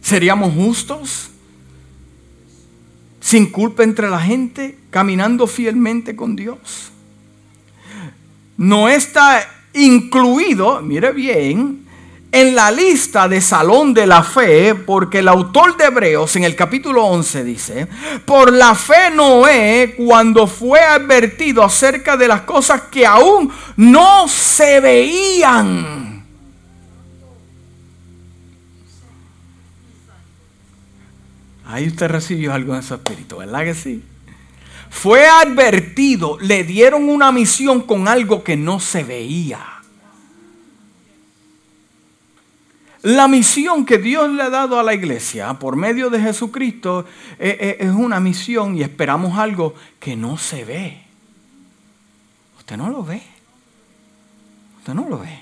[0.02, 1.30] ¿Seríamos justos?
[3.20, 6.90] Sin culpa entre la gente, caminando fielmente con Dios.
[8.56, 11.86] No está incluido, mire bien,
[12.32, 16.56] en la lista de Salón de la Fe, porque el autor de Hebreos en el
[16.56, 17.86] capítulo 11 dice,
[18.24, 24.80] por la fe Noé, cuando fue advertido acerca de las cosas que aún no se
[24.80, 26.11] veían,
[31.72, 34.04] Ahí usted recibió algo en su espíritu, ¿verdad que sí?
[34.90, 39.58] Fue advertido, le dieron una misión con algo que no se veía.
[43.00, 47.06] La misión que Dios le ha dado a la iglesia por medio de Jesucristo
[47.38, 51.02] eh, eh, es una misión y esperamos algo que no se ve.
[52.58, 53.22] Usted no lo ve.
[54.80, 55.41] Usted no lo ve.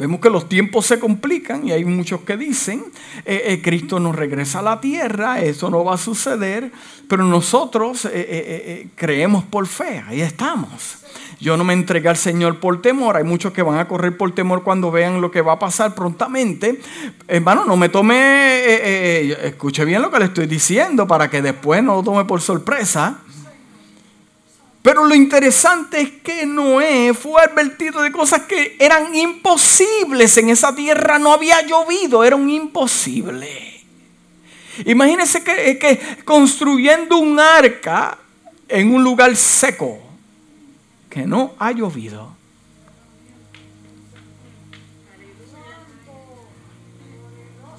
[0.00, 2.82] Vemos que los tiempos se complican y hay muchos que dicen,
[3.26, 6.72] eh, eh, Cristo nos regresa a la tierra, eso no va a suceder,
[7.06, 11.04] pero nosotros eh, creemos por fe, ahí estamos.
[11.38, 14.34] Yo no me entregué al Señor por temor, hay muchos que van a correr por
[14.34, 16.80] temor cuando vean lo que va a pasar prontamente.
[17.28, 21.96] Hermano, no me tome, escuche bien lo que le estoy diciendo para que después no
[21.96, 23.18] lo tome por sorpresa.
[24.82, 30.74] Pero lo interesante es que Noé fue advertido de cosas que eran imposibles en esa
[30.74, 31.18] tierra.
[31.18, 33.82] No había llovido, era un imposible.
[34.86, 38.16] Imagínense que, que construyendo un arca
[38.68, 39.98] en un lugar seco,
[41.10, 42.34] que no ha llovido.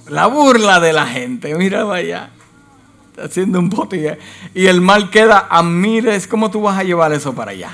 [0.07, 2.29] La burla de la gente, mira vaya
[3.17, 4.17] haciendo un bote
[4.53, 6.27] y el mal queda a miles.
[6.27, 7.71] ¿Cómo tú vas a llevar eso para allá?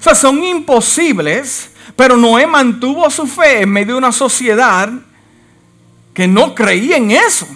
[0.00, 4.90] O sea, son imposibles, pero Noé mantuvo su fe en medio de una sociedad
[6.12, 7.46] que no creía en eso.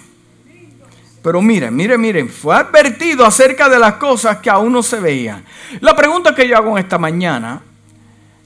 [1.23, 5.45] Pero miren, miren, miren, fue advertido acerca de las cosas que aún no se veían.
[5.81, 7.62] La pregunta que yo hago esta mañana,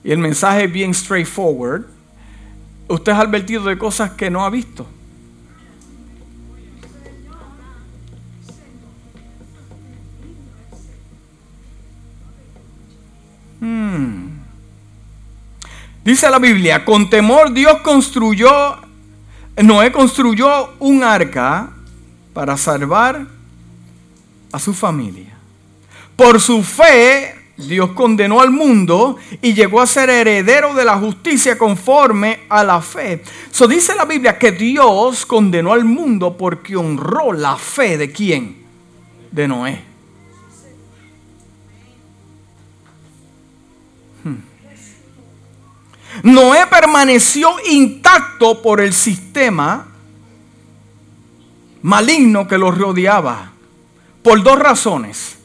[0.03, 1.85] y el mensaje es bien straightforward,
[2.89, 4.87] usted es advertido de cosas que no ha visto.
[13.61, 14.41] Hmm.
[16.05, 18.51] Dice la Biblia, con temor Dios construyó,
[19.63, 21.71] Noé construyó un arca
[22.33, 23.27] para salvar
[24.51, 25.37] a su familia.
[26.17, 31.59] Por su fe, Dios condenó al mundo y llegó a ser heredero de la justicia
[31.59, 33.23] conforme a la fe.
[33.51, 38.57] So dice la Biblia que Dios condenó al mundo porque honró la fe de quién?
[39.31, 39.90] De Noé.
[46.23, 49.87] Noé permaneció intacto por el sistema
[51.83, 53.53] maligno que lo rodeaba.
[54.23, 55.39] Por dos razones.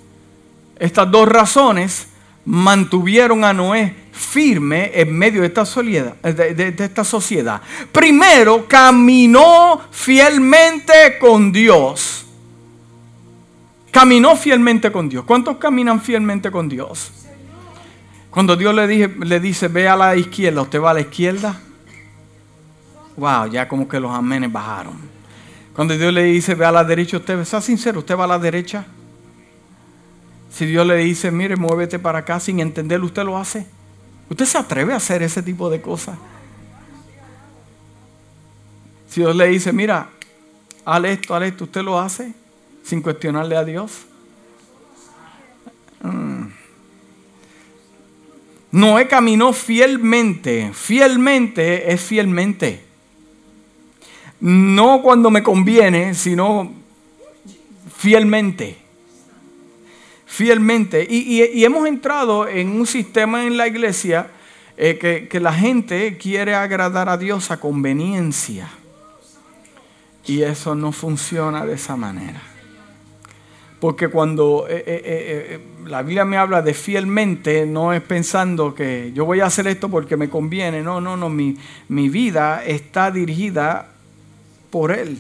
[0.78, 2.08] Estas dos razones
[2.46, 7.62] mantuvieron a Noé firme en medio de esta, de esta sociedad.
[7.92, 12.26] Primero, caminó fielmente con Dios.
[13.92, 15.24] Caminó fielmente con Dios.
[15.24, 17.25] ¿Cuántos caminan fielmente con Dios?
[18.36, 21.58] Cuando Dios le, le dice, ve a la izquierda, usted va a la izquierda.
[23.16, 24.96] Wow, ya como que los amenes bajaron.
[25.74, 28.38] Cuando Dios le dice, ve a la derecha, usted, sea sincero, usted va a la
[28.38, 28.86] derecha.
[30.52, 33.66] Si Dios le dice, mire, muévete para acá sin entenderlo, usted lo hace.
[34.30, 36.18] Usted se atreve a hacer ese tipo de cosas.
[39.08, 40.10] Si Dios le dice, mira,
[40.84, 42.34] haz esto, haz esto, usted lo hace
[42.84, 44.02] sin cuestionarle a Dios.
[46.04, 46.65] Mm.
[48.76, 50.72] Noé caminó fielmente.
[50.74, 52.82] Fielmente es fielmente.
[54.42, 56.74] No cuando me conviene, sino
[57.96, 58.76] fielmente.
[60.26, 61.08] Fielmente.
[61.10, 64.32] Y, hemos entrado en un sistema en la iglesia
[64.76, 68.68] eh, que, que la gente quiere agradar a Dios a conveniencia.
[70.26, 72.42] Y eso no funciona de esa manera.
[73.80, 79.12] Porque cuando eh, eh, eh, la Biblia me habla de fielmente, no es pensando que
[79.14, 80.82] yo voy a hacer esto porque me conviene.
[80.82, 81.30] No, no, no.
[81.30, 81.58] Mi,
[81.90, 83.90] mi vida está dirigida
[84.70, 85.18] por Él.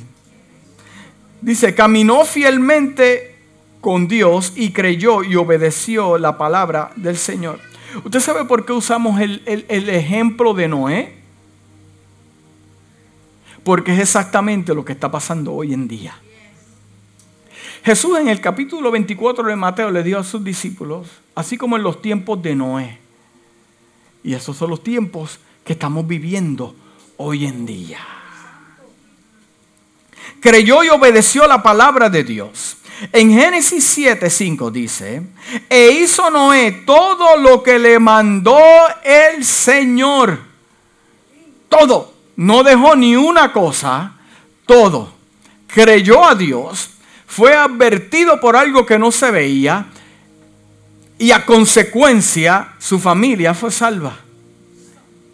[1.41, 3.35] Dice, caminó fielmente
[3.81, 7.59] con Dios y creyó y obedeció la palabra del Señor.
[8.03, 11.15] ¿Usted sabe por qué usamos el, el ejemplo de Noé?
[13.63, 16.15] Porque es exactamente lo que está pasando hoy en día.
[17.85, 21.83] Jesús en el capítulo 24 de Mateo le dio a sus discípulos, así como en
[21.83, 22.97] los tiempos de Noé.
[24.23, 26.73] Y esos son los tiempos que estamos viviendo
[27.17, 27.99] hoy en día.
[30.39, 32.77] Creyó y obedeció la palabra de Dios.
[33.11, 35.21] En Génesis 7:5 dice,
[35.69, 38.57] e hizo Noé todo lo que le mandó
[39.03, 40.39] el Señor.
[41.69, 42.15] Todo.
[42.35, 44.15] No dejó ni una cosa.
[44.65, 45.13] Todo.
[45.67, 46.94] Creyó a Dios
[47.35, 49.87] fue advertido por algo que no se veía
[51.17, 54.15] y a consecuencia su familia fue salva.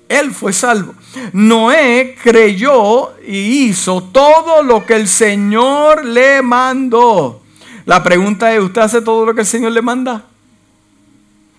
[0.09, 0.95] Él fue salvo.
[1.31, 7.43] Noé creyó y hizo todo lo que el Señor le mandó.
[7.85, 10.25] La pregunta es, ¿usted hace todo lo que el Señor le manda?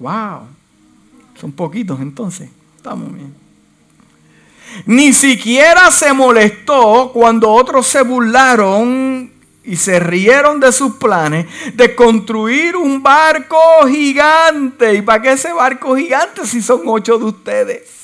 [0.01, 0.41] Wow.
[1.41, 2.51] Son poquitos entonces.
[2.77, 3.33] Estamos bien.
[4.87, 9.32] Ni siquiera se molestó cuando otros se burlaron
[9.65, 13.59] y se rieron de sus planes de construir un barco
[13.89, 14.95] gigante.
[14.95, 18.03] ¿Y para qué ese barco gigante si son ocho de ustedes?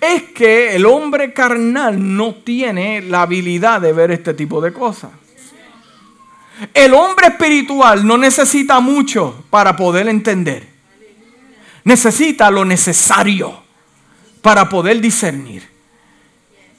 [0.00, 5.10] Es que el hombre carnal no tiene la habilidad de ver este tipo de cosas.
[6.72, 10.66] El hombre espiritual no necesita mucho para poder entender.
[11.84, 13.62] Necesita lo necesario
[14.42, 15.75] para poder discernir.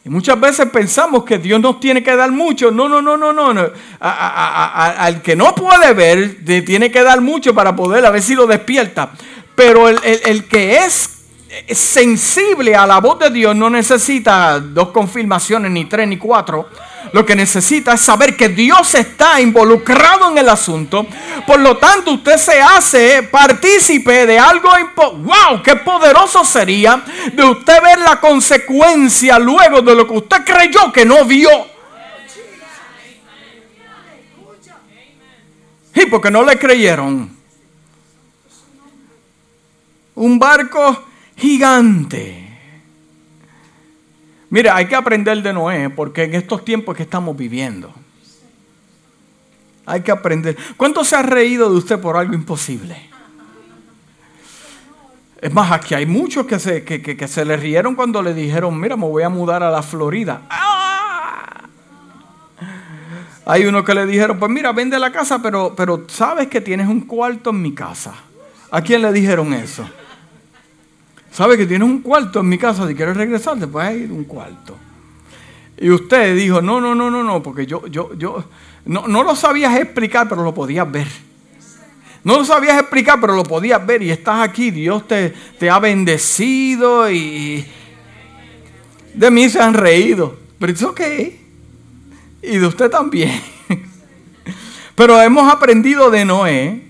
[0.08, 2.72] Y muchas veces pensamos que Dios nos tiene que dar mucho.
[2.72, 3.70] No, no, no, no, no.
[3.99, 8.47] al que no puede ver, tiene que dar mucho para poder a ver si lo
[8.47, 9.12] despierta.
[9.53, 11.16] Pero el, el que es
[11.72, 16.68] sensible a la voz de Dios no necesita dos confirmaciones, ni tres, ni cuatro
[17.14, 21.06] lo que necesita es saber que Dios está involucrado en el asunto.
[21.45, 24.70] Por lo tanto, usted se hace partícipe de algo.
[24.95, 25.62] ¡Wow!
[25.64, 31.06] ¡Qué poderoso sería de usted ver la consecuencia luego de lo que usted creyó que
[31.06, 31.78] no vio!
[35.95, 37.36] Y porque no le creyeron.
[40.14, 41.04] Un barco
[41.38, 42.48] gigante
[44.50, 47.94] Mira, hay que aprender de Noé porque en estos tiempos que estamos viviendo,
[49.86, 50.58] hay que aprender.
[50.78, 53.10] ¿Cuánto se ha reído de usted por algo imposible?
[55.42, 58.96] Es más, aquí hay muchos que se, que, se le rieron cuando le dijeron, mira,
[58.96, 60.42] me voy a mudar a la Florida.
[60.50, 61.62] ¡Ah!
[63.46, 66.88] Hay uno que le dijeron, pues mira, vende la casa, pero, pero sabes que tienes
[66.88, 68.14] un cuarto en mi casa.
[68.72, 69.88] ¿A quién le dijeron eso?
[71.38, 74.24] Sabe que tiene un cuarto en mi casa, si quieres regresar, te puedes ir un
[74.24, 74.76] cuarto.
[75.78, 78.44] Y usted dijo, no, no, no, no, no, porque yo, yo, yo,
[78.86, 81.06] no, no lo sabías explicar, pero lo podías ver.
[82.24, 85.78] No lo sabías explicar, pero lo podías ver y estás aquí, Dios te, te ha
[85.78, 87.64] bendecido y
[89.14, 90.40] de mí se han reído.
[90.58, 91.02] Pero es ok.
[92.42, 93.40] Y de usted también.
[94.96, 96.82] Pero hemos aprendido de Noé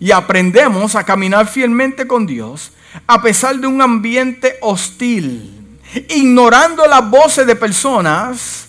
[0.00, 2.72] y aprendemos a caminar fielmente con Dios
[3.06, 5.78] a pesar de un ambiente hostil,
[6.08, 8.68] ignorando las voces de personas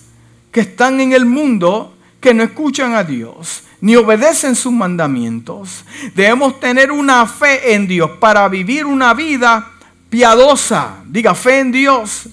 [0.50, 5.84] que están en el mundo que no escuchan a Dios ni obedecen sus mandamientos.
[6.14, 9.72] Debemos tener una fe en Dios para vivir una vida
[10.08, 10.96] piadosa.
[11.06, 12.28] Diga fe en Dios.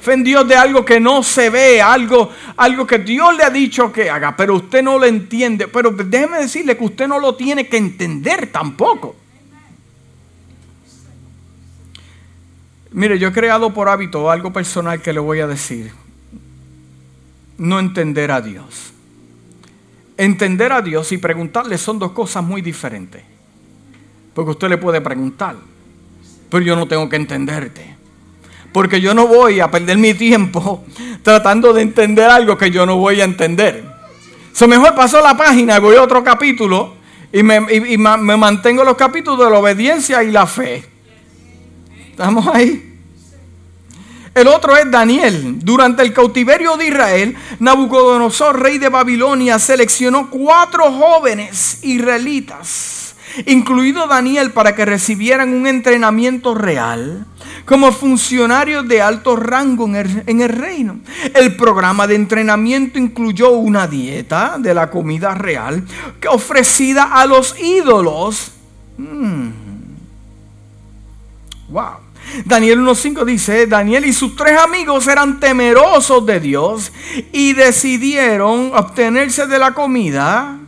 [0.00, 3.50] Fe en Dios de algo que no se ve, algo, algo que Dios le ha
[3.50, 5.68] dicho que haga, pero usted no lo entiende.
[5.68, 9.16] Pero déjeme decirle que usted no lo tiene que entender tampoco.
[12.92, 15.92] Mire, yo he creado por hábito algo personal que le voy a decir.
[17.56, 18.92] No entender a Dios.
[20.16, 23.22] Entender a Dios y preguntarle son dos cosas muy diferentes.
[24.34, 25.56] Porque usted le puede preguntar,
[26.50, 27.96] pero yo no tengo que entenderte.
[28.72, 30.84] Porque yo no voy a perder mi tiempo
[31.22, 33.84] tratando de entender algo que yo no voy a entender.
[34.52, 36.94] So mejor paso la página, voy a otro capítulo
[37.32, 40.89] y me, y me mantengo los capítulos de la obediencia y la fe.
[42.20, 42.98] ¿Estamos ahí?
[44.34, 45.58] El otro es Daniel.
[45.60, 53.14] Durante el cautiverio de Israel, Nabucodonosor, rey de Babilonia, seleccionó cuatro jóvenes israelitas,
[53.46, 57.26] incluido Daniel, para que recibieran un entrenamiento real
[57.64, 61.00] como funcionarios de alto rango en el, reino.
[61.34, 65.86] El programa de entrenamiento incluyó una dieta de la comida real
[66.28, 68.52] ofrecida a los ídolos.
[68.98, 69.48] Mm.
[71.70, 72.09] Wow.
[72.44, 76.92] Daniel 1.5 dice, Daniel y sus tres amigos eran temerosos de Dios
[77.32, 80.58] y decidieron obtenerse de la comida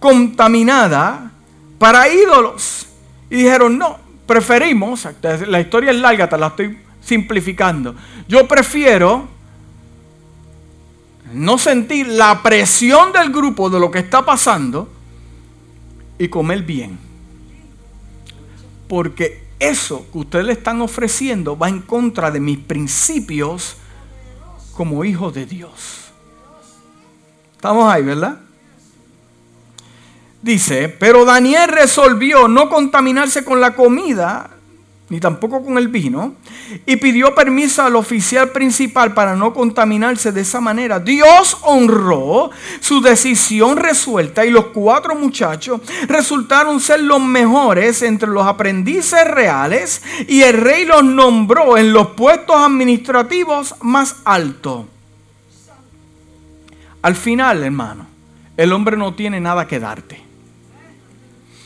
[0.00, 1.32] contaminada
[1.78, 2.86] para ídolos.
[3.30, 5.06] Y dijeron, no, preferimos,
[5.46, 7.94] la historia es larga, te la estoy simplificando.
[8.26, 9.28] Yo prefiero
[11.32, 14.88] no sentir la presión del grupo de lo que está pasando
[16.18, 16.98] y comer bien.
[18.88, 23.76] Porque eso que ustedes le están ofreciendo va en contra de mis principios
[24.74, 26.10] como hijo de Dios.
[27.54, 28.38] Estamos ahí, ¿verdad?
[30.40, 34.57] Dice, pero Daniel resolvió no contaminarse con la comida
[35.10, 36.34] ni tampoco con el vino,
[36.84, 41.00] y pidió permiso al oficial principal para no contaminarse de esa manera.
[41.00, 42.50] Dios honró
[42.80, 50.02] su decisión resuelta y los cuatro muchachos resultaron ser los mejores entre los aprendices reales
[50.28, 54.84] y el rey los nombró en los puestos administrativos más altos.
[57.00, 58.06] Al final, hermano,
[58.56, 60.20] el hombre no tiene nada que darte.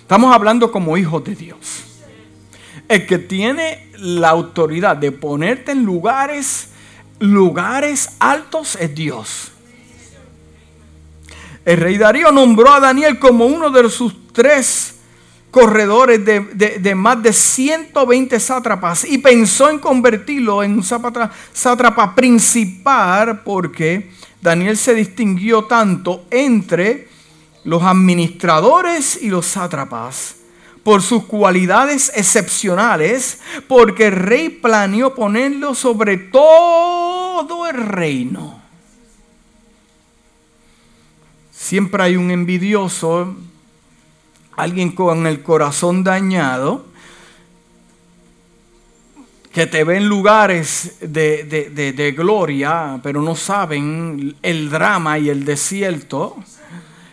[0.02, 1.91] Estamos hablando como hijos de Dios.
[2.92, 6.68] El que tiene la autoridad de ponerte en lugares,
[7.20, 9.50] lugares altos es Dios.
[11.64, 14.96] El rey Darío nombró a Daniel como uno de sus tres
[15.50, 24.10] corredores de, más de 120 sátrapas y pensó en convertirlo en un sátrapa principal porque
[24.42, 27.08] Daniel se distinguió tanto entre
[27.64, 30.41] los administradores y los sátrapas
[30.82, 38.60] por sus cualidades excepcionales, porque el rey planeó ponerlo sobre todo el reino.
[41.52, 43.36] Siempre hay un envidioso,
[44.56, 46.86] alguien con el corazón dañado,
[49.52, 55.44] que te ve en lugares de, de, gloria, pero no saben el drama y el
[55.44, 56.36] desierto.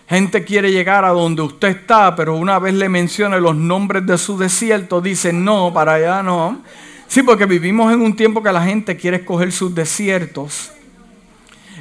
[0.09, 4.17] Gente quiere llegar a donde usted está, pero una vez le menciona los nombres de
[4.17, 6.61] su desierto, dice no, para allá no.
[7.07, 10.71] Sí, porque vivimos en un tiempo que la gente quiere escoger sus desiertos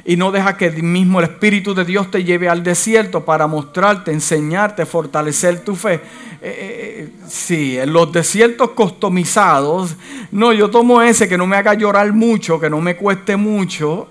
[0.05, 4.11] y no deja que mismo el Espíritu de Dios te lleve al desierto para mostrarte,
[4.11, 5.95] enseñarte, fortalecer tu fe.
[5.95, 6.01] Eh,
[6.41, 9.95] eh, eh, sí, en los desiertos customizados,
[10.31, 14.07] no, yo tomo ese que no me haga llorar mucho, que no me cueste mucho.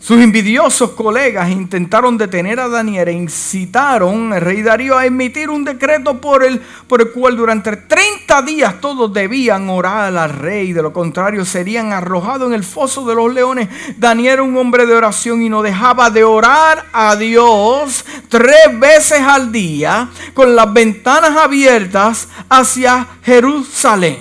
[0.00, 5.62] Sus envidiosos colegas intentaron detener a Daniel e incitaron al rey Darío a emitir un
[5.62, 10.80] decreto por el, por el cual durante 30 días todos debían orar al rey, de
[10.80, 13.68] lo contrario serían arrojados en el foso de los leones.
[13.98, 19.20] Daniel era un hombre de oración y no dejaba de orar a Dios tres veces
[19.20, 24.16] al día con las ventanas abiertas hacia Jerusalén.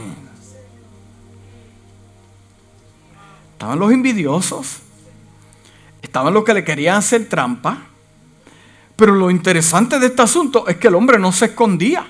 [3.53, 4.88] Estaban los envidiosos
[6.01, 7.77] Estaban los que le querían hacer trampa.
[8.95, 12.05] Pero lo interesante de este asunto es que el hombre no se escondía.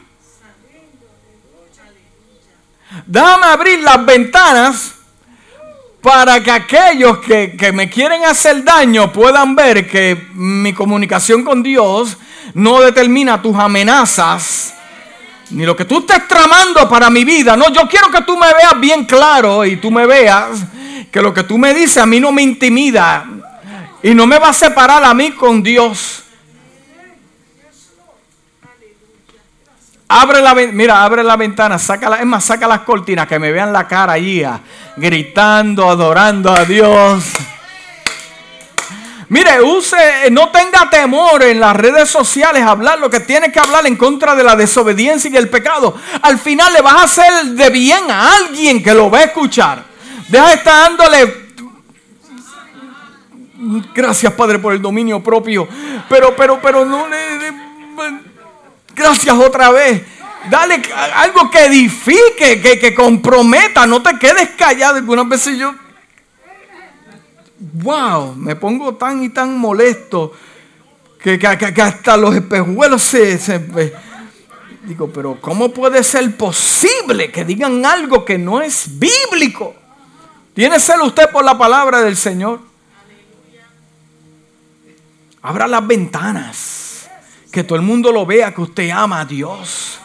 [3.05, 4.95] Déjame abrir las ventanas
[6.01, 11.61] para que aquellos que, que, me quieren hacer daño puedan ver que mi comunicación con
[11.61, 12.17] Dios
[12.53, 14.73] no determina tus amenazas,
[15.51, 17.55] ni lo que tú estés tramando para mi vida.
[17.55, 20.59] No, yo quiero que tú me veas bien claro y tú me veas
[21.11, 23.27] que lo que tú me dices a mí no me intimida.
[24.01, 26.23] Y no me va a separar a mí con Dios.
[30.11, 33.71] Abre la mira, abre la ventana, saca es más, saca las cortinas que me vean
[33.71, 34.59] la cara allí, ah,
[34.95, 37.25] gritando, adorando a Dios.
[39.27, 43.85] Mire, use, no tenga temor en las redes sociales hablar lo que tiene que hablar
[43.85, 45.95] en contra de la desobediencia y el pecado.
[46.23, 49.83] Al final le vas a hacer de bien a alguien que lo va a escuchar.
[50.27, 51.48] Deja de estar dándole
[53.93, 55.67] Gracias, Padre, por el dominio propio.
[56.09, 57.17] Pero, pero, pero no le.
[58.95, 60.01] Gracias otra vez.
[60.49, 60.81] Dale
[61.15, 63.85] algo que edifique, que, que comprometa.
[63.85, 64.95] No te quedes callado.
[64.97, 65.75] Algunas veces yo.
[67.59, 70.33] Wow, me pongo tan y tan molesto
[71.21, 73.59] que, que, hasta los espejuelos se, se.
[74.83, 79.75] Digo, pero ¿cómo puede ser posible que digan algo que no es bíblico?
[80.55, 82.68] ¿Tiene celo usted por la palabra del Señor?
[85.41, 87.09] Abra las ventanas.
[87.51, 89.99] Que todo el mundo lo vea que usted ama a Dios.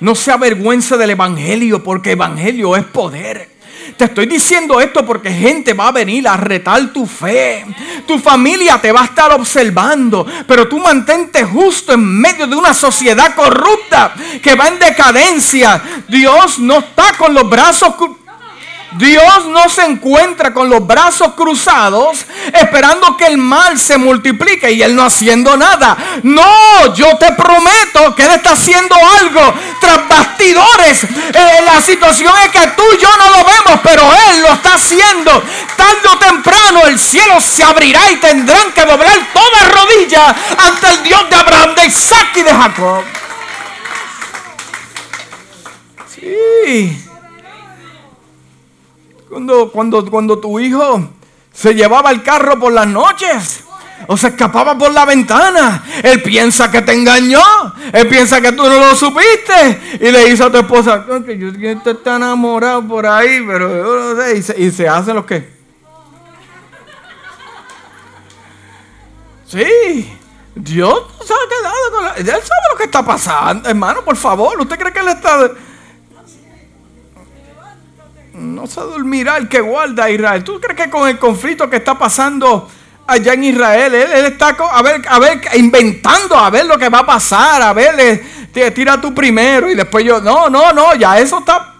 [0.00, 3.56] No se avergüence del Evangelio porque Evangelio es poder.
[3.96, 7.64] Te estoy diciendo esto porque gente va a venir a retar tu fe.
[8.06, 10.26] Tu familia te va a estar observando.
[10.46, 15.82] Pero tú mantente justo en medio de una sociedad corrupta que va en decadencia.
[16.08, 17.94] Dios no está con los brazos
[18.92, 24.82] Dios no se encuentra con los brazos cruzados esperando que el mal se multiplique y
[24.82, 25.96] Él no haciendo nada.
[26.22, 31.04] No, yo te prometo que Él está haciendo algo tras bastidores.
[31.04, 34.74] Eh, la situación es que tú y yo no lo vemos, pero Él lo está
[34.74, 35.42] haciendo.
[35.76, 40.34] Tarde o temprano el cielo se abrirá y tendrán que doblar toda rodilla
[40.66, 43.04] ante el Dios de Abraham, de Isaac y de Jacob.
[46.14, 47.05] Sí.
[49.36, 51.10] Cuando, cuando, cuando tu hijo
[51.52, 53.64] se llevaba el carro por las noches
[54.06, 55.84] o se escapaba por la ventana.
[56.02, 57.42] Él piensa que te engañó.
[57.92, 59.98] Él piensa que tú no lo supiste.
[60.00, 64.22] Y le dice a tu esposa, que yo está enamorado por ahí, pero yo no
[64.22, 64.56] sé.
[64.56, 65.46] Y se, hace lo que.
[69.48, 70.16] Sí.
[70.54, 72.40] Dios sabe, él sabe
[72.72, 74.58] lo que está pasando, hermano, por favor.
[74.58, 75.50] ¿Usted cree que él está
[78.36, 80.44] no se dormirá el que guarda Israel.
[80.44, 82.68] ¿Tú crees que con el conflicto que está pasando
[83.06, 87.00] allá en Israel, él, está a ver, a ver, inventando a ver lo que va
[87.00, 88.22] a pasar, a ver,
[88.74, 90.20] Tira tú primero y después yo.
[90.20, 91.74] No, no, no, ya eso está.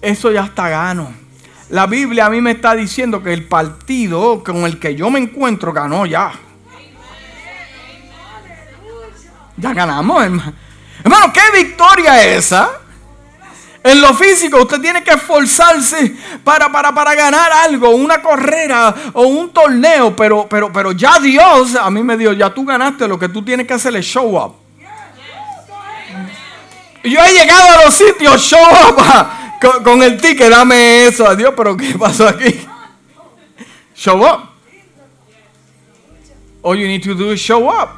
[0.00, 1.12] Eso ya está gano.
[1.70, 5.18] La Biblia a mí me está diciendo que el partido con el que yo me
[5.18, 6.32] encuentro ganó ya.
[9.56, 10.52] Ya ganamos, hermano.
[11.02, 12.70] Hermano, ¿qué victoria es esa?
[13.82, 19.22] En lo físico usted tiene que esforzarse para, para, para ganar algo, una carrera o
[19.22, 23.18] un torneo, pero, pero, pero ya Dios a mí me dijo, ya tú ganaste, lo
[23.18, 24.56] que tú tienes que hacer es show up.
[27.04, 31.76] Yo he llegado a los sitios, show up, con, el ticket, dame eso, adiós, pero
[31.76, 32.66] ¿qué pasó aquí?
[33.94, 34.50] Show up.
[36.62, 37.90] All you need to do is show up.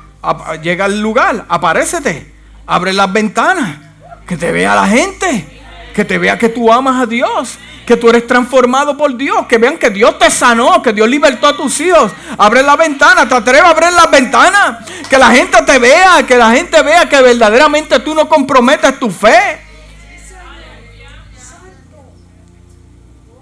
[0.63, 2.33] Llega al lugar, aparécete,
[2.67, 3.79] abre las ventanas,
[4.27, 5.60] que te vea la gente.
[5.95, 9.59] Que te vea que tú amas a Dios, que tú eres transformado por Dios, que
[9.59, 12.13] vean que Dios te sanó, que Dios libertó a tus hijos.
[12.39, 16.37] Abre la ventana, te atreves a abrir las ventanas, que la gente te vea, que
[16.37, 19.61] la gente vea que verdaderamente tú no comprometes tu fe.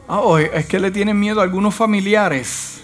[0.09, 2.81] Oh, es que le tienen miedo a algunos familiares.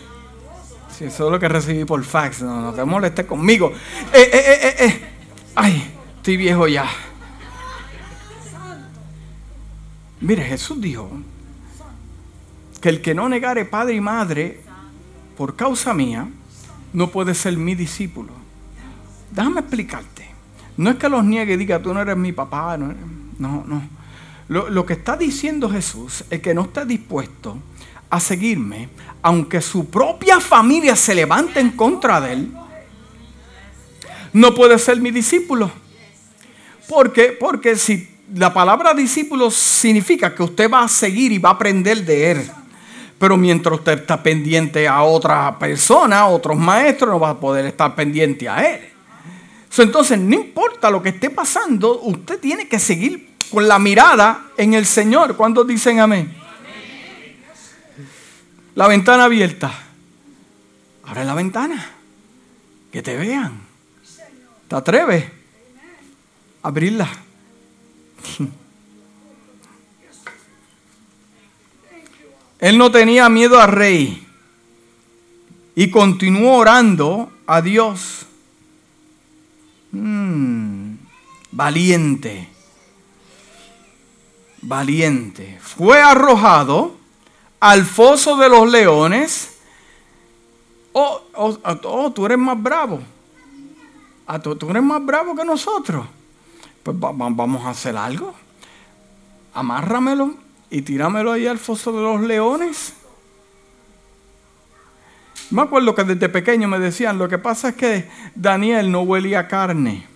[0.96, 3.72] Si eso es lo que recibí por fax, no, no te molestes conmigo.
[4.12, 5.06] Eh, eh, eh.
[5.54, 6.86] Ay, estoy viejo ya.
[10.24, 11.10] Mire, Jesús dijo
[12.80, 14.62] que el que no negare padre y madre
[15.36, 16.26] por causa mía,
[16.94, 18.32] no puede ser mi discípulo.
[19.32, 20.26] Déjame explicarte.
[20.78, 22.78] No es que los niegue y diga, tú no eres mi papá.
[22.78, 22.94] No,
[23.38, 23.82] no.
[24.48, 27.58] Lo, lo, que está diciendo Jesús es que no está dispuesto
[28.08, 28.88] a seguirme,
[29.20, 32.52] aunque su propia familia se levante en contra de él.
[34.32, 35.70] No puede ser mi discípulo.
[36.88, 37.36] ¿Por qué?
[37.38, 42.04] Porque si la palabra discípulo significa que usted va a seguir y va a aprender
[42.04, 42.50] de él.
[43.18, 47.64] Pero mientras usted está pendiente a otra persona, a otros maestros, no va a poder
[47.66, 48.80] estar pendiente a él.
[49.78, 54.74] Entonces, no importa lo que esté pasando, usted tiene que seguir con la mirada en
[54.74, 55.36] el Señor.
[55.36, 56.34] cuando dicen amén?
[58.74, 59.72] La ventana abierta.
[61.04, 61.92] Abre la ventana.
[62.90, 63.60] Que te vean.
[64.68, 65.24] ¿Te atreves?
[66.62, 67.23] Abrirla.
[72.58, 74.26] Él no tenía miedo al rey
[75.74, 78.26] y continuó orando a Dios.
[79.92, 80.94] Mm,
[81.52, 82.48] valiente,
[84.62, 85.58] valiente.
[85.60, 86.96] Fue arrojado
[87.60, 89.58] al foso de los leones.
[90.92, 93.00] Oh, oh, oh tú eres más bravo.
[94.26, 96.06] Ah, tú eres más bravo que nosotros
[96.84, 98.34] pues vamos a hacer algo.
[99.54, 100.34] Amárramelo
[100.70, 102.94] y tíramelo ahí al foso de los leones.
[105.50, 109.48] Me acuerdo que desde pequeño me decían, lo que pasa es que Daniel no huelía
[109.48, 110.06] carne.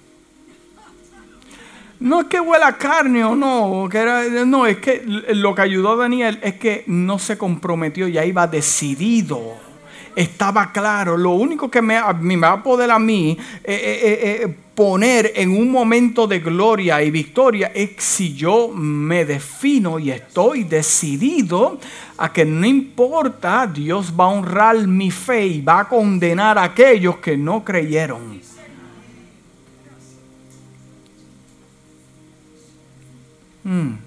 [2.01, 5.93] No es que huela carne o no, que era, no, es que lo que ayudó
[5.93, 9.68] a Daniel es que no se comprometió, ya iba decidido
[10.19, 11.17] estaba claro.
[11.17, 15.51] Lo único que me, me va a poder a mí eh, eh, eh, poner en
[15.51, 21.79] un momento de gloria y victoria es si yo me defino y estoy decidido
[22.17, 26.65] a que no importa, Dios va a honrar mi fe y va a condenar a
[26.65, 28.41] aquellos que no creyeron.
[33.63, 33.99] Hmm.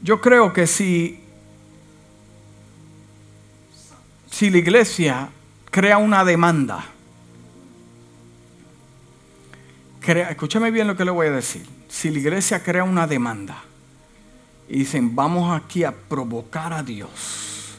[0.00, 1.23] Yo creo que si
[4.34, 5.28] si la iglesia
[5.70, 6.84] crea una demanda,
[10.04, 13.62] escúchame bien lo que le voy a decir, si la iglesia crea una demanda
[14.68, 17.78] y dicen vamos aquí a provocar a Dios,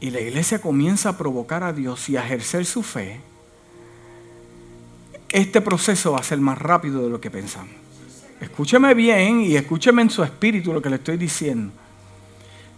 [0.00, 3.20] y la iglesia comienza a provocar a Dios y a ejercer su fe,
[5.28, 7.74] este proceso va a ser más rápido de lo que pensamos.
[8.40, 11.72] Escúcheme bien y escúcheme en su espíritu lo que le estoy diciendo.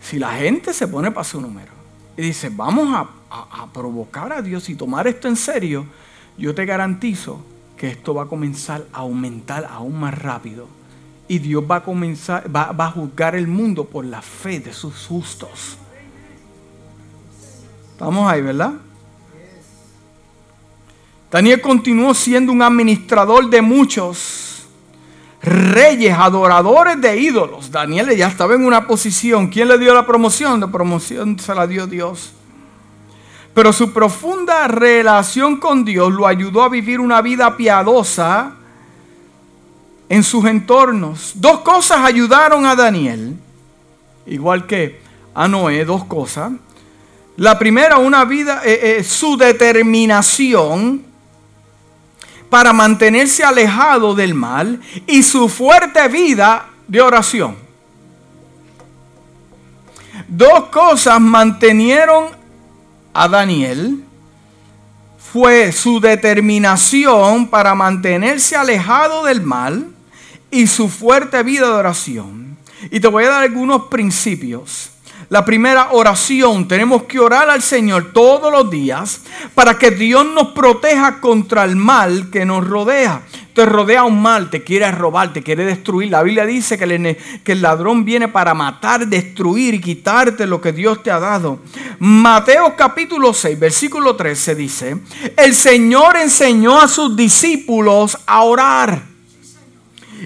[0.02, 1.77] Si la gente se pone para su número,
[2.18, 5.86] y dice, vamos a, provocar a Dios y tomar esto en serio,
[6.36, 7.40] yo te garantizo
[7.76, 10.66] que esto va a comenzar a aumentar aún más rápido.
[11.28, 14.72] Y Dios va a comenzar, va, va a juzgar el mundo por la fe de
[14.72, 15.76] sus justos.
[17.92, 18.72] Estamos ahí, ¿verdad?
[21.30, 24.47] Daniel continuó siendo un administrador de muchos
[25.42, 27.70] reyes, adoradores de ídolos.
[27.70, 29.48] Daniel ya estaba en una posición.
[29.48, 30.60] ¿Quién le dio la promoción?
[30.60, 32.32] La promoción se la dio Dios.
[33.54, 38.52] Pero su profunda relación con Dios lo ayudó a vivir una vida piadosa
[40.08, 41.32] en sus entornos.
[41.34, 43.36] Dos cosas ayudaron a Daniel,
[44.26, 45.00] igual que
[45.34, 46.52] a Noé, dos cosas.
[47.36, 51.07] La primera, una vida, eh, eh, su determinación
[52.50, 57.56] para mantenerse alejado del mal y su fuerte vida de oración.
[60.26, 62.26] Dos cosas mantenieron
[63.12, 64.04] a Daniel.
[65.32, 69.88] Fue su determinación para mantenerse alejado del mal
[70.50, 72.56] y su fuerte vida de oración.
[72.90, 74.90] Y te voy a dar algunos principios.
[75.30, 79.20] La primera oración, tenemos que orar al Señor todos los días
[79.54, 83.20] para que Dios nos proteja contra el mal que nos rodea.
[83.52, 86.10] Te rodea un mal, te quiere robar, te quiere destruir.
[86.10, 90.62] La Biblia dice que el, que el ladrón viene para matar, destruir y quitarte lo
[90.62, 91.58] que Dios te ha dado.
[91.98, 94.96] Mateo capítulo 6, versículo 13 dice,
[95.36, 99.17] el Señor enseñó a sus discípulos a orar.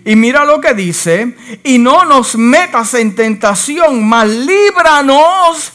[0.05, 1.34] Y mira lo que dice,
[1.64, 5.72] y no nos metas en tentación, mas líbranos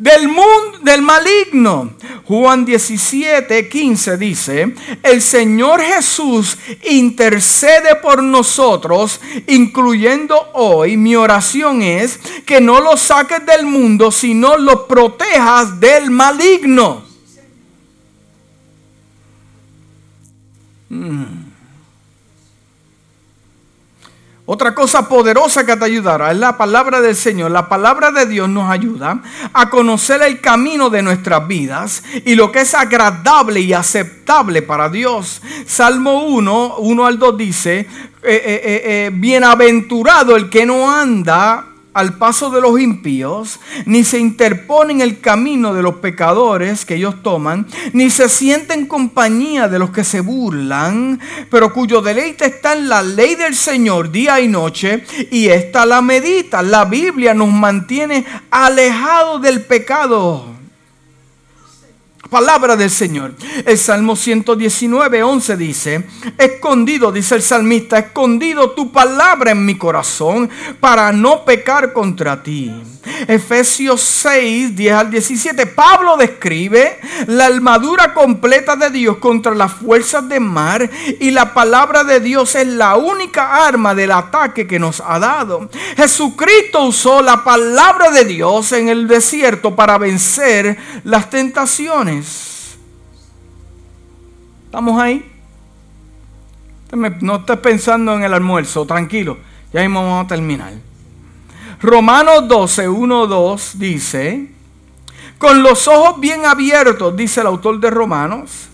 [0.00, 1.92] del mundo del maligno.
[2.24, 6.56] Juan 17, 15 dice, el Señor Jesús
[6.88, 14.56] intercede por nosotros, incluyendo hoy, mi oración es que no los saques del mundo, sino
[14.56, 17.02] los protejas del maligno.
[20.88, 21.49] Mm.
[24.52, 27.52] Otra cosa poderosa que te ayudará es la palabra del Señor.
[27.52, 29.22] La palabra de Dios nos ayuda
[29.52, 34.88] a conocer el camino de nuestras vidas y lo que es agradable y aceptable para
[34.88, 35.40] Dios.
[35.66, 37.86] Salmo 1, 1 al 2 dice, eh,
[38.24, 44.92] eh, eh, bienaventurado el que no anda al paso de los impíos, ni se interpone
[44.92, 49.78] en el camino de los pecadores que ellos toman, ni se siente en compañía de
[49.78, 51.20] los que se burlan,
[51.50, 56.00] pero cuyo deleite está en la ley del Señor día y noche, y esta la
[56.02, 56.62] medita.
[56.62, 60.59] La Biblia nos mantiene alejados del pecado.
[62.30, 63.34] Palabra del Señor.
[63.66, 66.06] El Salmo 119, 11 dice,
[66.38, 72.72] escondido, dice el salmista, escondido tu palabra en mi corazón para no pecar contra ti.
[73.26, 75.66] Efesios 6, 10 al 17.
[75.66, 82.04] Pablo describe la armadura completa de Dios contra las fuerzas del mar y la palabra
[82.04, 85.68] de Dios es la única arma del ataque que nos ha dado.
[85.96, 92.19] Jesucristo usó la palabra de Dios en el desierto para vencer las tentaciones.
[94.66, 95.30] ¿Estamos ahí?
[97.20, 99.38] No estés pensando en el almuerzo, tranquilo.
[99.72, 100.72] Ya mismo vamos a terminar.
[101.80, 104.50] Romanos 12, 1, 2 dice,
[105.38, 108.68] con los ojos bien abiertos, dice el autor de Romanos,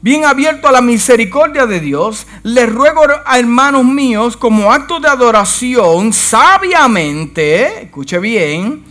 [0.00, 5.08] bien abierto a la misericordia de Dios, les ruego a hermanos míos como acto de
[5.08, 8.82] adoración, sabiamente, escuche bien,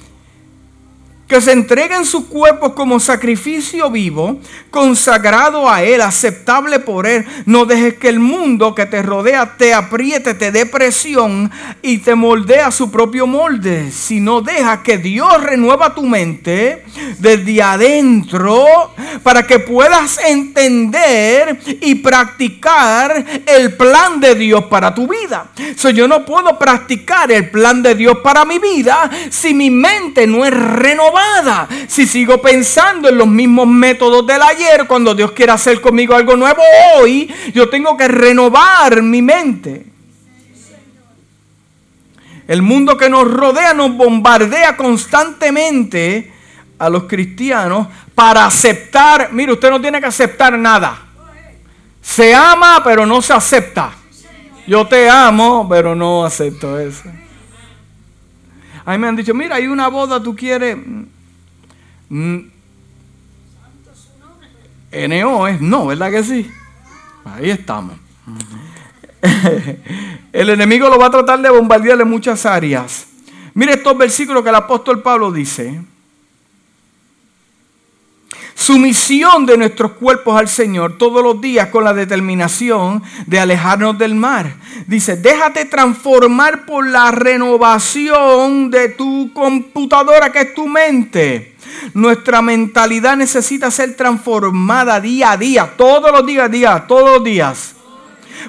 [1.31, 7.25] que se entreguen sus cuerpos como sacrificio vivo, consagrado a Él, aceptable por Él.
[7.45, 11.49] No dejes que el mundo que te rodea te apriete, te dé presión
[11.81, 16.83] y te moldea su propio molde, sino deja que Dios renueva tu mente
[17.19, 18.65] desde adentro
[19.23, 25.45] para que puedas entender y practicar el plan de Dios para tu vida.
[25.77, 30.27] So, yo no puedo practicar el plan de Dios para mi vida si mi mente
[30.27, 31.20] no es renovada
[31.87, 36.35] si sigo pensando en los mismos métodos del ayer, cuando Dios quiere hacer conmigo algo
[36.35, 36.61] nuevo
[36.95, 39.85] hoy, yo tengo que renovar mi mente.
[42.47, 46.31] El mundo que nos rodea nos bombardea constantemente
[46.77, 49.31] a los cristianos para aceptar.
[49.31, 50.99] Mire, usted no tiene que aceptar nada.
[52.01, 53.91] Se ama, pero no se acepta.
[54.67, 57.03] Yo te amo, pero no acepto eso.
[58.85, 60.77] A mí me han dicho, mira, hay una boda, tú quieres...
[62.09, 62.39] Mm.
[64.91, 66.51] NO es no, ¿verdad que sí?
[67.23, 67.95] Ahí estamos.
[70.33, 73.07] el enemigo lo va a tratar de bombardear en muchas áreas.
[73.53, 75.81] Mire estos versículos que el apóstol Pablo dice.
[78.53, 84.15] Sumisión de nuestros cuerpos al Señor todos los días con la determinación de alejarnos del
[84.15, 84.55] mar.
[84.87, 91.55] Dice, déjate transformar por la renovación de tu computadora que es tu mente.
[91.93, 97.75] Nuestra mentalidad necesita ser transformada día a día, todos los días, día, todos los días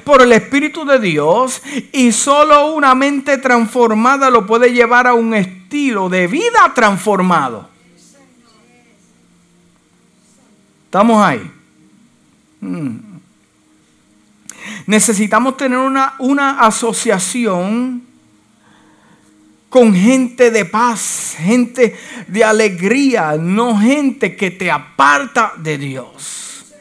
[0.05, 5.35] por el Espíritu de Dios y solo una mente transformada lo puede llevar a un
[5.35, 7.72] estilo de vida transformado.
[10.93, 11.51] Estamos ahí.
[12.61, 12.99] Hmm.
[14.87, 18.03] Necesitamos tener una, una asociación
[19.71, 21.97] con gente de paz, gente
[22.29, 26.75] de alegría, no gente que te aparta de Dios.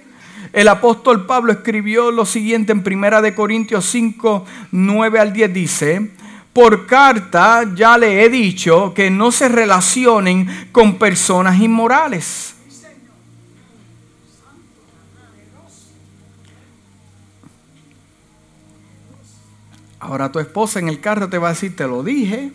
[0.51, 6.11] El apóstol Pablo escribió lo siguiente en Primera de Corintios 5, 9 al 10 dice,
[6.51, 12.55] por carta ya le he dicho que no se relacionen con personas inmorales.
[20.01, 22.51] Ahora tu esposa en el carro te va a decir, te lo dije,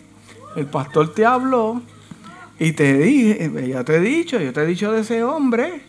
[0.57, 1.81] el pastor te habló
[2.59, 5.81] y te dije, ya te he dicho, yo te he dicho de ese hombre.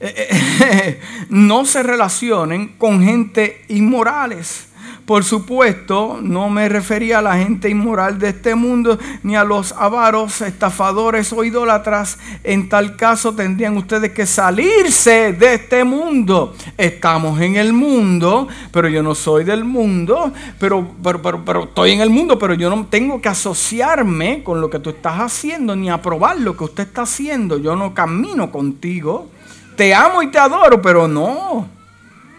[1.28, 4.66] no se relacionen con gente inmorales.
[5.06, 9.72] Por supuesto, no me refería a la gente inmoral de este mundo, ni a los
[9.72, 12.18] avaros, estafadores o idólatras.
[12.42, 16.54] En tal caso tendrían ustedes que salirse de este mundo.
[16.78, 22.00] Estamos en el mundo, pero yo no soy del mundo, pero, pero, pero, estoy en
[22.00, 25.90] el mundo, pero yo no tengo que asociarme con lo que tú estás haciendo, ni
[25.90, 27.58] aprobar lo que usted está haciendo.
[27.58, 29.28] Yo no camino contigo.
[29.76, 31.68] Te amo y te adoro, pero no.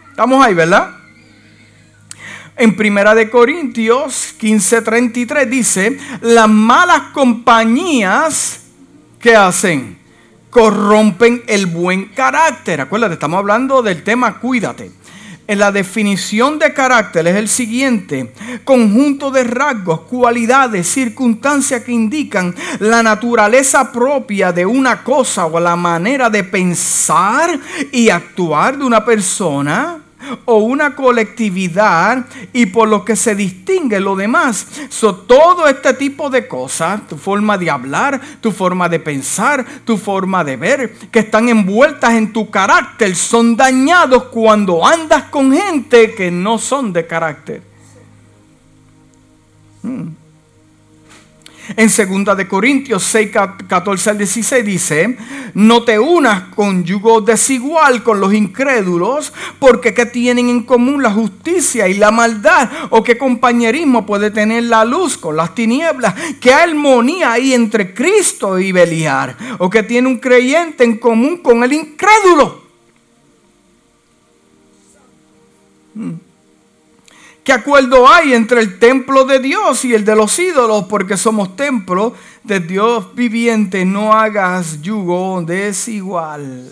[0.09, 1.04] Estamos ahí, ¿verdad?
[2.57, 8.61] En Primera de Corintios 15:33 dice, las malas compañías
[9.19, 9.97] que hacen
[10.49, 12.79] corrompen el buen carácter.
[12.79, 14.89] Acuérdate, estamos hablando del tema cuídate.
[15.47, 18.33] En la definición de carácter es el siguiente,
[18.63, 25.75] conjunto de rasgos, cualidades, circunstancias que indican la naturaleza propia de una cosa o la
[25.75, 27.59] manera de pensar
[27.91, 30.04] y actuar de una persona
[30.45, 34.67] o una colectividad y por lo que se distingue lo demás.
[35.27, 40.43] Todo este tipo de cosas, tu forma de hablar, tu forma de pensar, tu forma
[40.43, 46.31] de ver, que están envueltas en tu carácter, son dañados cuando andas con gente que
[46.31, 47.61] no son de carácter.
[49.83, 50.24] Hmm.
[51.77, 51.89] En
[52.25, 53.31] 2 de Corintios 6,
[53.67, 55.17] 14 al 16 dice,
[55.55, 61.11] no te unas con yugo desigual con los incrédulos, porque ¿qué tienen en común la
[61.11, 62.69] justicia y la maldad?
[62.91, 66.13] ¿O qué compañerismo puede tener la luz con las tinieblas?
[66.39, 69.35] ¿Qué armonía hay entre Cristo y Beliar?
[69.59, 72.65] ¿O qué tiene un creyente en común con el incrédulo?
[75.93, 76.24] Hmm.
[77.45, 80.85] ¿Qué acuerdo hay entre el templo de Dios y el de los ídolos?
[80.85, 83.85] Porque somos templo de Dios viviente.
[83.85, 86.67] No hagas yugo desigual.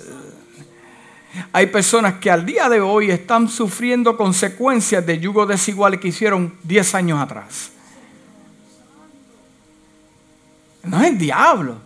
[1.51, 6.55] Hay personas que al día de hoy están sufriendo consecuencias de yugo desigual que hicieron
[6.63, 7.69] 10 años atrás.
[10.85, 11.77] No es el diablo.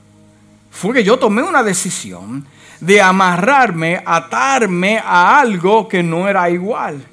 [0.72, 2.48] Fue que yo tomé una decisión
[2.80, 7.06] de amarrarme, atarme a algo que no era igual.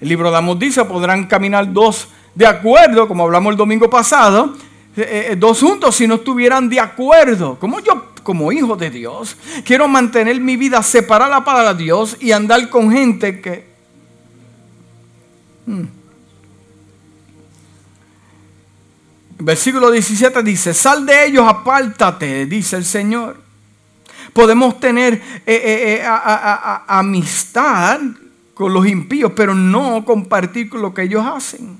[0.00, 4.56] El libro de Amos dice, podrán caminar dos de acuerdo, como hablamos el domingo pasado,
[4.96, 7.58] eh, eh, dos juntos si no estuvieran de acuerdo.
[7.58, 12.70] Como yo, como hijo de Dios, quiero mantener mi vida separada para Dios y andar
[12.70, 13.68] con gente que...
[15.66, 15.84] Hmm.
[19.38, 23.38] Versículo 17 dice, sal de ellos, apártate, dice el Señor.
[24.32, 26.02] Podemos tener eh,
[26.86, 28.00] amistad
[28.60, 31.78] con los impíos, pero no compartir con lo que ellos hacen.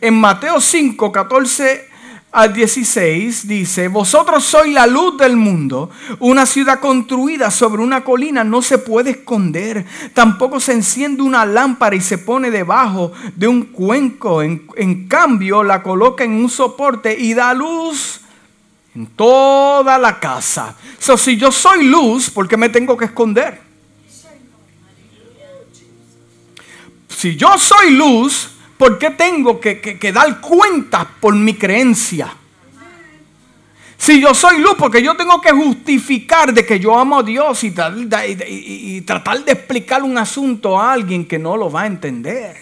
[0.00, 1.88] En Mateo 5, 14
[2.32, 5.88] al 16 dice, vosotros sois la luz del mundo,
[6.18, 11.94] una ciudad construida sobre una colina no se puede esconder, tampoco se enciende una lámpara
[11.94, 17.34] y se pone debajo de un cuenco, en, cambio la coloca en un soporte y
[17.34, 18.22] da luz
[18.96, 20.74] en toda la casa.
[20.98, 23.61] So, si yo soy luz, ¿por qué me tengo que esconder?
[27.22, 32.34] Si yo soy luz, ¿por qué tengo que, dar cuenta por mi creencia?
[33.96, 37.62] Si yo soy luz, porque yo tengo que justificar de que yo amo a Dios
[37.62, 37.70] y,
[39.02, 42.56] tratar de explicar un asunto a alguien que no lo va a entender.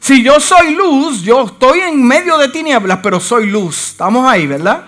[0.00, 3.92] Si yo soy luz, yo estoy en medio de tinieblas, pero soy luz.
[3.92, 4.84] Estamos ahí, ¿verdad?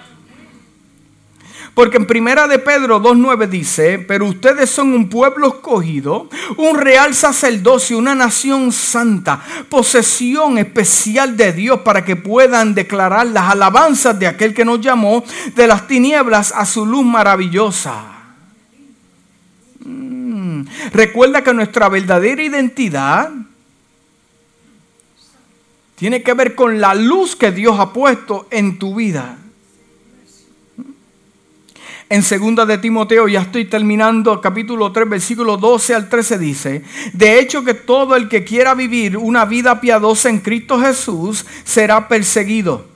[1.78, 7.14] Porque en primera de Pedro 2.9 dice, pero ustedes son un pueblo escogido, un real
[7.14, 14.26] sacerdocio, una nación santa, posesión especial de Dios para que puedan declarar las alabanzas de
[14.26, 15.22] aquel que nos llamó
[15.54, 18.06] de las tinieblas a su luz maravillosa.
[19.78, 20.62] Mm.
[20.92, 23.30] Recuerda que nuestra verdadera identidad
[25.94, 29.38] tiene que ver con la luz que Dios ha puesto en tu vida.
[32.10, 36.82] En segunda de Timoteo, ya estoy terminando, capítulo 3, versículo 12 al 13 dice,
[37.12, 42.08] de hecho que todo el que quiera vivir una vida piadosa en Cristo Jesús será
[42.08, 42.86] perseguido.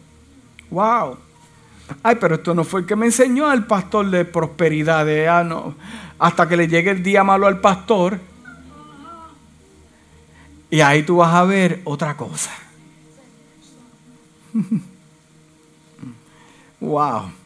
[0.71, 1.19] Wow.
[2.03, 5.05] Ay, pero esto no fue el que me enseñó el pastor de prosperidad.
[5.05, 5.75] De, ah, no.
[6.19, 8.19] Hasta que le llegue el día malo al pastor.
[10.71, 12.51] Y ahí tú vas a ver otra cosa.
[16.81, 17.42] wow.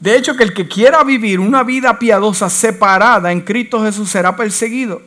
[0.00, 4.36] De hecho, que el que quiera vivir una vida piadosa separada en Cristo Jesús será
[4.36, 5.02] perseguido.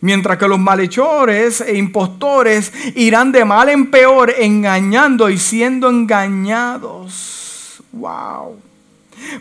[0.00, 7.82] Mientras que los malhechores e impostores irán de mal en peor, engañando y siendo engañados.
[7.92, 8.60] Wow.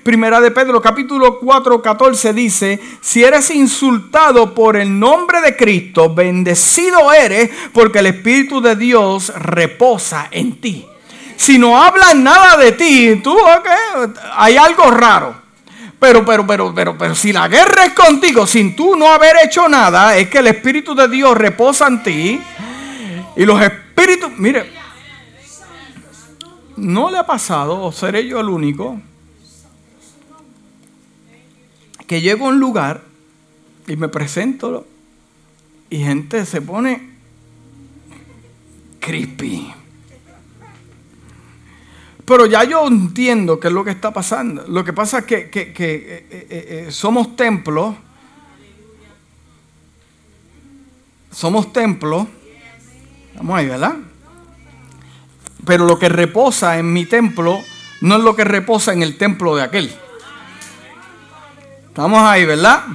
[0.03, 6.13] Primera de Pedro capítulo 4, 14 dice, si eres insultado por el nombre de Cristo,
[6.13, 10.87] bendecido eres porque el Espíritu de Dios reposa en ti.
[11.37, 13.37] Si no hablan nada de ti, tú,
[14.33, 15.35] hay algo raro.
[15.99, 19.67] Pero, pero, pero, pero, pero si la guerra es contigo, sin tú no haber hecho
[19.67, 22.41] nada, es que el Espíritu de Dios reposa en ti.
[23.35, 24.71] Y los espíritus, mire,
[26.77, 28.99] no le ha pasado, o seré yo el único,
[32.07, 33.01] que llego a un lugar
[33.87, 34.85] y me presento
[35.89, 37.09] y gente se pone
[38.99, 39.73] creepy.
[42.25, 44.65] Pero ya yo entiendo qué es lo que está pasando.
[44.67, 47.95] Lo que pasa es que, eh, eh, eh, somos templos.
[51.31, 52.27] Somos templos.
[53.35, 53.95] Vamos ahí, ¿verdad?
[55.65, 57.59] Pero lo que reposa en mi templo
[58.01, 59.91] no es lo que reposa en el templo de aquel.
[61.87, 62.85] Estamos ahí, ¿verdad?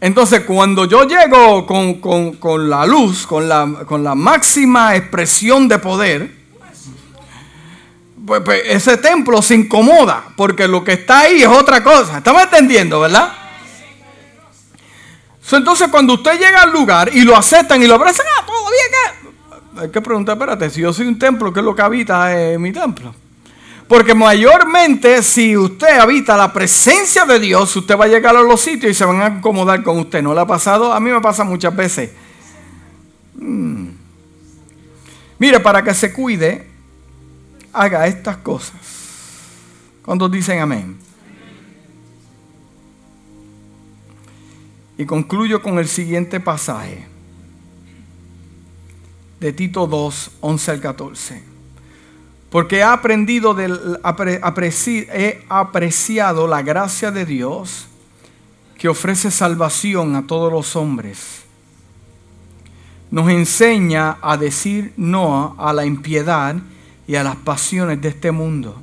[0.00, 6.43] Entonces, cuando yo llego con, la luz, con la, con la máxima expresión de poder,
[8.24, 12.18] pues, pues, ese templo se incomoda, porque lo que está ahí es otra cosa.
[12.18, 13.32] ¿Estamos entendiendo, verdad?
[15.52, 19.84] entonces, cuando usted llega al lugar y lo aceptan y lo abrazan, ah, todo bien.
[19.84, 22.60] Hay que preguntar, espérate, si yo soy un templo, ¿qué es lo que habita en
[22.60, 23.14] mi templo?
[23.86, 28.60] Porque mayormente, si usted habita la presencia de Dios, usted va a llegar a los
[28.60, 30.22] sitios y se van a acomodar con usted.
[30.22, 30.92] ¿No le ha pasado?
[30.92, 32.10] A mí me pasa muchas veces.
[33.36, 33.88] Hmm.
[35.38, 36.73] Mire, para que se cuide,
[37.74, 38.80] haga estas cosas.
[40.04, 40.96] ¿Cuántos dicen amén?
[44.96, 47.06] Y concluyo con el siguiente pasaje
[49.40, 51.42] de Tito 2, 11 al 14.
[52.48, 53.98] Porque he aprendido, del,
[55.12, 57.88] he apreciado la gracia de Dios
[58.78, 61.42] que ofrece salvación a todos los hombres.
[63.10, 66.56] Nos enseña a decir no a la impiedad
[67.06, 68.80] y a las pasiones de este mundo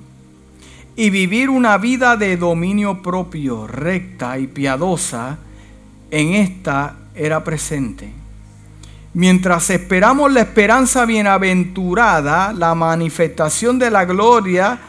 [0.95, 5.37] y vivir una vida de dominio propio, recta y piadosa,
[6.09, 8.11] en esta era presente.
[9.13, 14.79] Mientras esperamos la esperanza bienaventurada, la manifestación de la gloria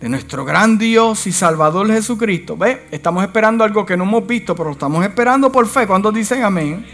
[0.00, 2.56] de nuestro gran Dios y Salvador Jesucristo.
[2.56, 2.86] ¿Ve?
[2.90, 5.86] Estamos esperando algo que no hemos visto, pero lo estamos esperando por fe.
[5.86, 6.84] cuando dicen amén?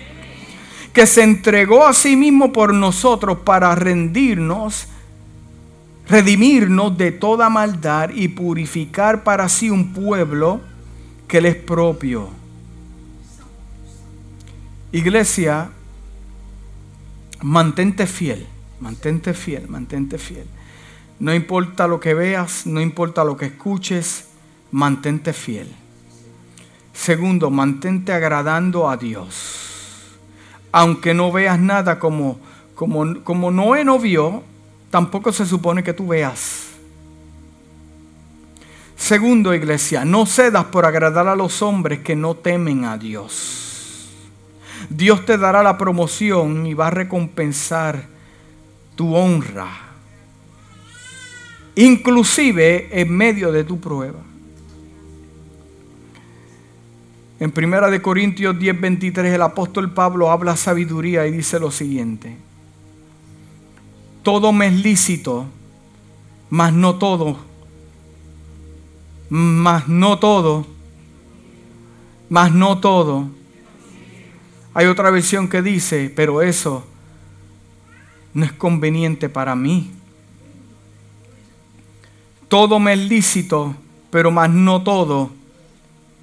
[0.92, 4.88] Que se entregó a sí mismo por nosotros para rendirnos
[6.08, 10.60] redimirnos de toda maldad y purificar para sí un pueblo
[11.26, 12.30] que le es propio.
[14.90, 15.70] Iglesia,
[17.42, 18.46] mantente fiel,
[18.80, 20.46] mantente fiel, mantente fiel.
[21.20, 24.28] No importa lo que veas, no importa lo que escuches,
[24.70, 25.68] mantente fiel.
[26.94, 30.16] Segundo, mantente agradando a Dios.
[30.72, 32.40] Aunque no veas nada como,
[32.74, 34.42] como, como Noé no vio,
[34.90, 36.68] tampoco se supone que tú veas.
[38.96, 44.08] Segundo, iglesia, no cedas por agradar a los hombres que no temen a Dios.
[44.90, 48.06] Dios te dará la promoción y va a recompensar
[48.96, 49.68] tu honra,
[51.76, 54.18] inclusive en medio de tu prueba.
[57.38, 62.47] En 1 Corintios 10:23 el apóstol Pablo habla sabiduría y dice lo siguiente
[64.22, 65.46] todo me es lícito,
[66.50, 67.38] mas no todo,
[69.28, 70.66] mas no todo,
[72.28, 73.28] mas no todo.
[74.74, 76.86] Hay otra versión que dice, pero eso
[78.34, 79.90] no es conveniente para mí.
[82.48, 83.74] Todo me es lícito,
[84.10, 85.30] pero más no todo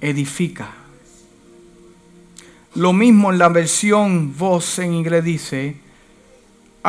[0.00, 0.70] edifica.
[2.74, 5.76] Lo mismo en la versión voz en inglés dice,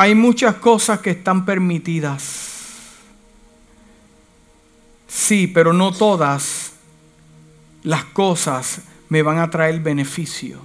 [0.00, 2.92] hay muchas cosas que están permitidas.
[5.08, 6.74] Sí, pero no todas
[7.82, 10.60] las cosas me van a traer beneficio.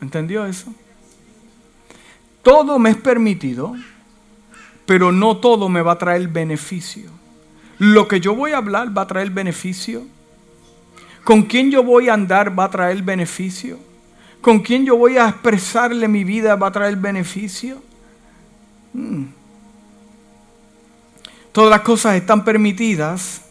[0.00, 0.72] ¿Entendió eso?
[2.42, 3.76] todo me es permitido,
[4.86, 7.10] pero no todo me va a traer beneficio.
[7.78, 10.06] Lo que yo voy a hablar va a traer beneficio.
[11.22, 13.89] Con quién yo voy a andar va a traer beneficio.
[14.40, 17.82] Con quién yo voy a expresarle mi vida va a traer beneficio.
[18.92, 19.24] Mm.
[21.52, 23.42] Todas las cosas están permitidas,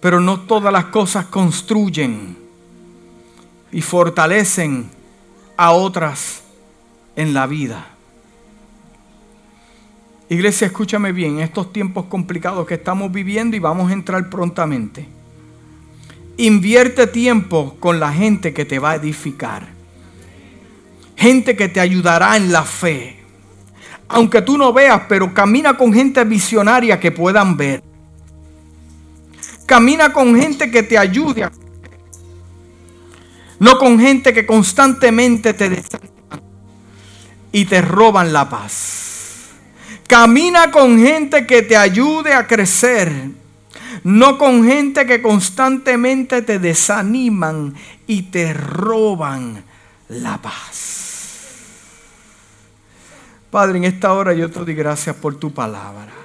[0.00, 2.36] pero no todas las cosas construyen
[3.70, 4.90] y fortalecen
[5.56, 6.42] a otras
[7.16, 7.86] en la vida.
[10.30, 15.17] Iglesia, escúchame bien, estos tiempos complicados que estamos viviendo y vamos a entrar prontamente.
[16.38, 19.66] Invierte tiempo con la gente que te va a edificar.
[21.16, 23.18] Gente que te ayudará en la fe.
[24.06, 27.82] Aunque tú no veas, pero camina con gente visionaria que puedan ver.
[29.66, 31.50] Camina con gente que te ayude.
[33.58, 36.40] No con gente que constantemente te desaniman
[37.50, 39.48] y te roban la paz.
[40.06, 43.12] Camina con gente que te ayude a crecer.
[44.04, 47.74] No con gente que constantemente te desaniman
[48.06, 49.64] y te roban
[50.08, 50.84] la paz.
[53.50, 56.18] Padre, en esta hora yo te doy gracias por tu palabra.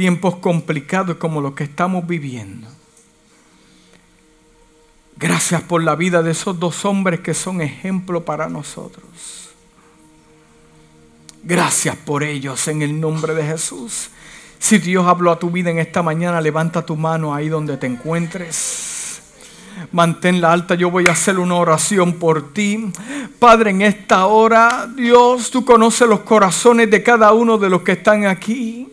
[0.00, 2.66] tiempos complicados como los que estamos viviendo.
[5.14, 9.49] Gracias por la vida de esos dos hombres que son ejemplo para nosotros.
[11.42, 14.10] Gracias por ellos en el nombre de Jesús.
[14.58, 17.86] Si Dios habló a tu vida en esta mañana, levanta tu mano ahí donde te
[17.86, 19.22] encuentres.
[19.92, 22.92] Manténla alta, yo voy a hacer una oración por ti.
[23.38, 27.92] Padre, en esta hora, Dios, tú conoces los corazones de cada uno de los que
[27.92, 28.88] están aquí.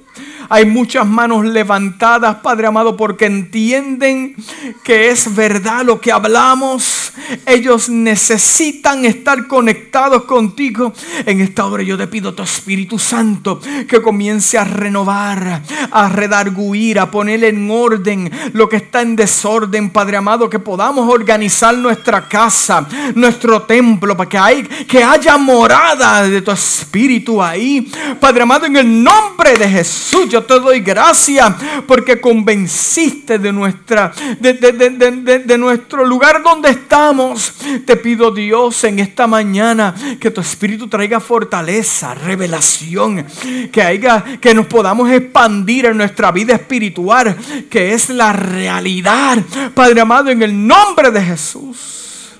[0.49, 4.35] Hay muchas manos levantadas, Padre amado, porque entienden
[4.83, 7.13] que es verdad lo que hablamos.
[7.45, 10.93] Ellos necesitan estar conectados contigo.
[11.25, 16.99] En esta hora yo te pido tu Espíritu Santo que comience a renovar, a redarguir,
[16.99, 22.27] a poner en orden lo que está en desorden, Padre amado, que podamos organizar nuestra
[22.27, 27.91] casa, nuestro templo, para que, hay, que haya morada de tu Espíritu ahí.
[28.19, 31.51] Padre amado, en el nombre de Jesús yo te doy gracias
[31.87, 37.53] porque convenciste de, nuestra, de, nuestro lugar donde estamos.
[37.85, 43.25] Te pido Dios en esta mañana que tu Espíritu traiga fortaleza, revelación,
[43.71, 47.35] que, haya, que nos podamos expandir en nuestra vida espiritual,
[47.67, 49.39] que es la realidad.
[49.73, 52.35] Padre amado, en el nombre de Jesús.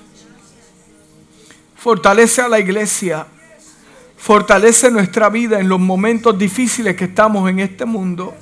[1.76, 3.26] Fortalece a la iglesia
[4.18, 8.34] Fortalece nuestra vida en los momentos difíciles que estamos en este mundo.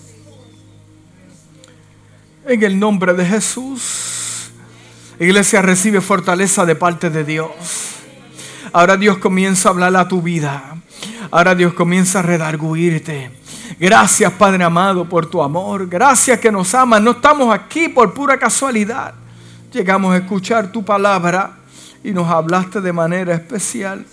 [2.47, 4.51] En el nombre de Jesús.
[5.21, 7.51] Iglesia recibe fortaleza de parte de Dios.
[8.73, 10.77] Ahora Dios comienza a hablar a tu vida.
[11.31, 13.31] Ahora Dios comienza a redarguirte.
[13.79, 15.87] Gracias Padre amado por tu amor.
[15.89, 17.03] Gracias que nos amas.
[17.03, 19.15] No estamos aquí por pura casualidad.
[19.73, 21.59] Llegamos a escuchar tu palabra
[22.03, 24.05] y nos hablaste de manera especial.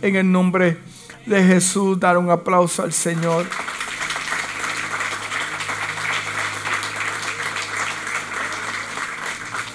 [0.00, 3.46] En el nombre de de Jesús, dar un aplauso al Señor.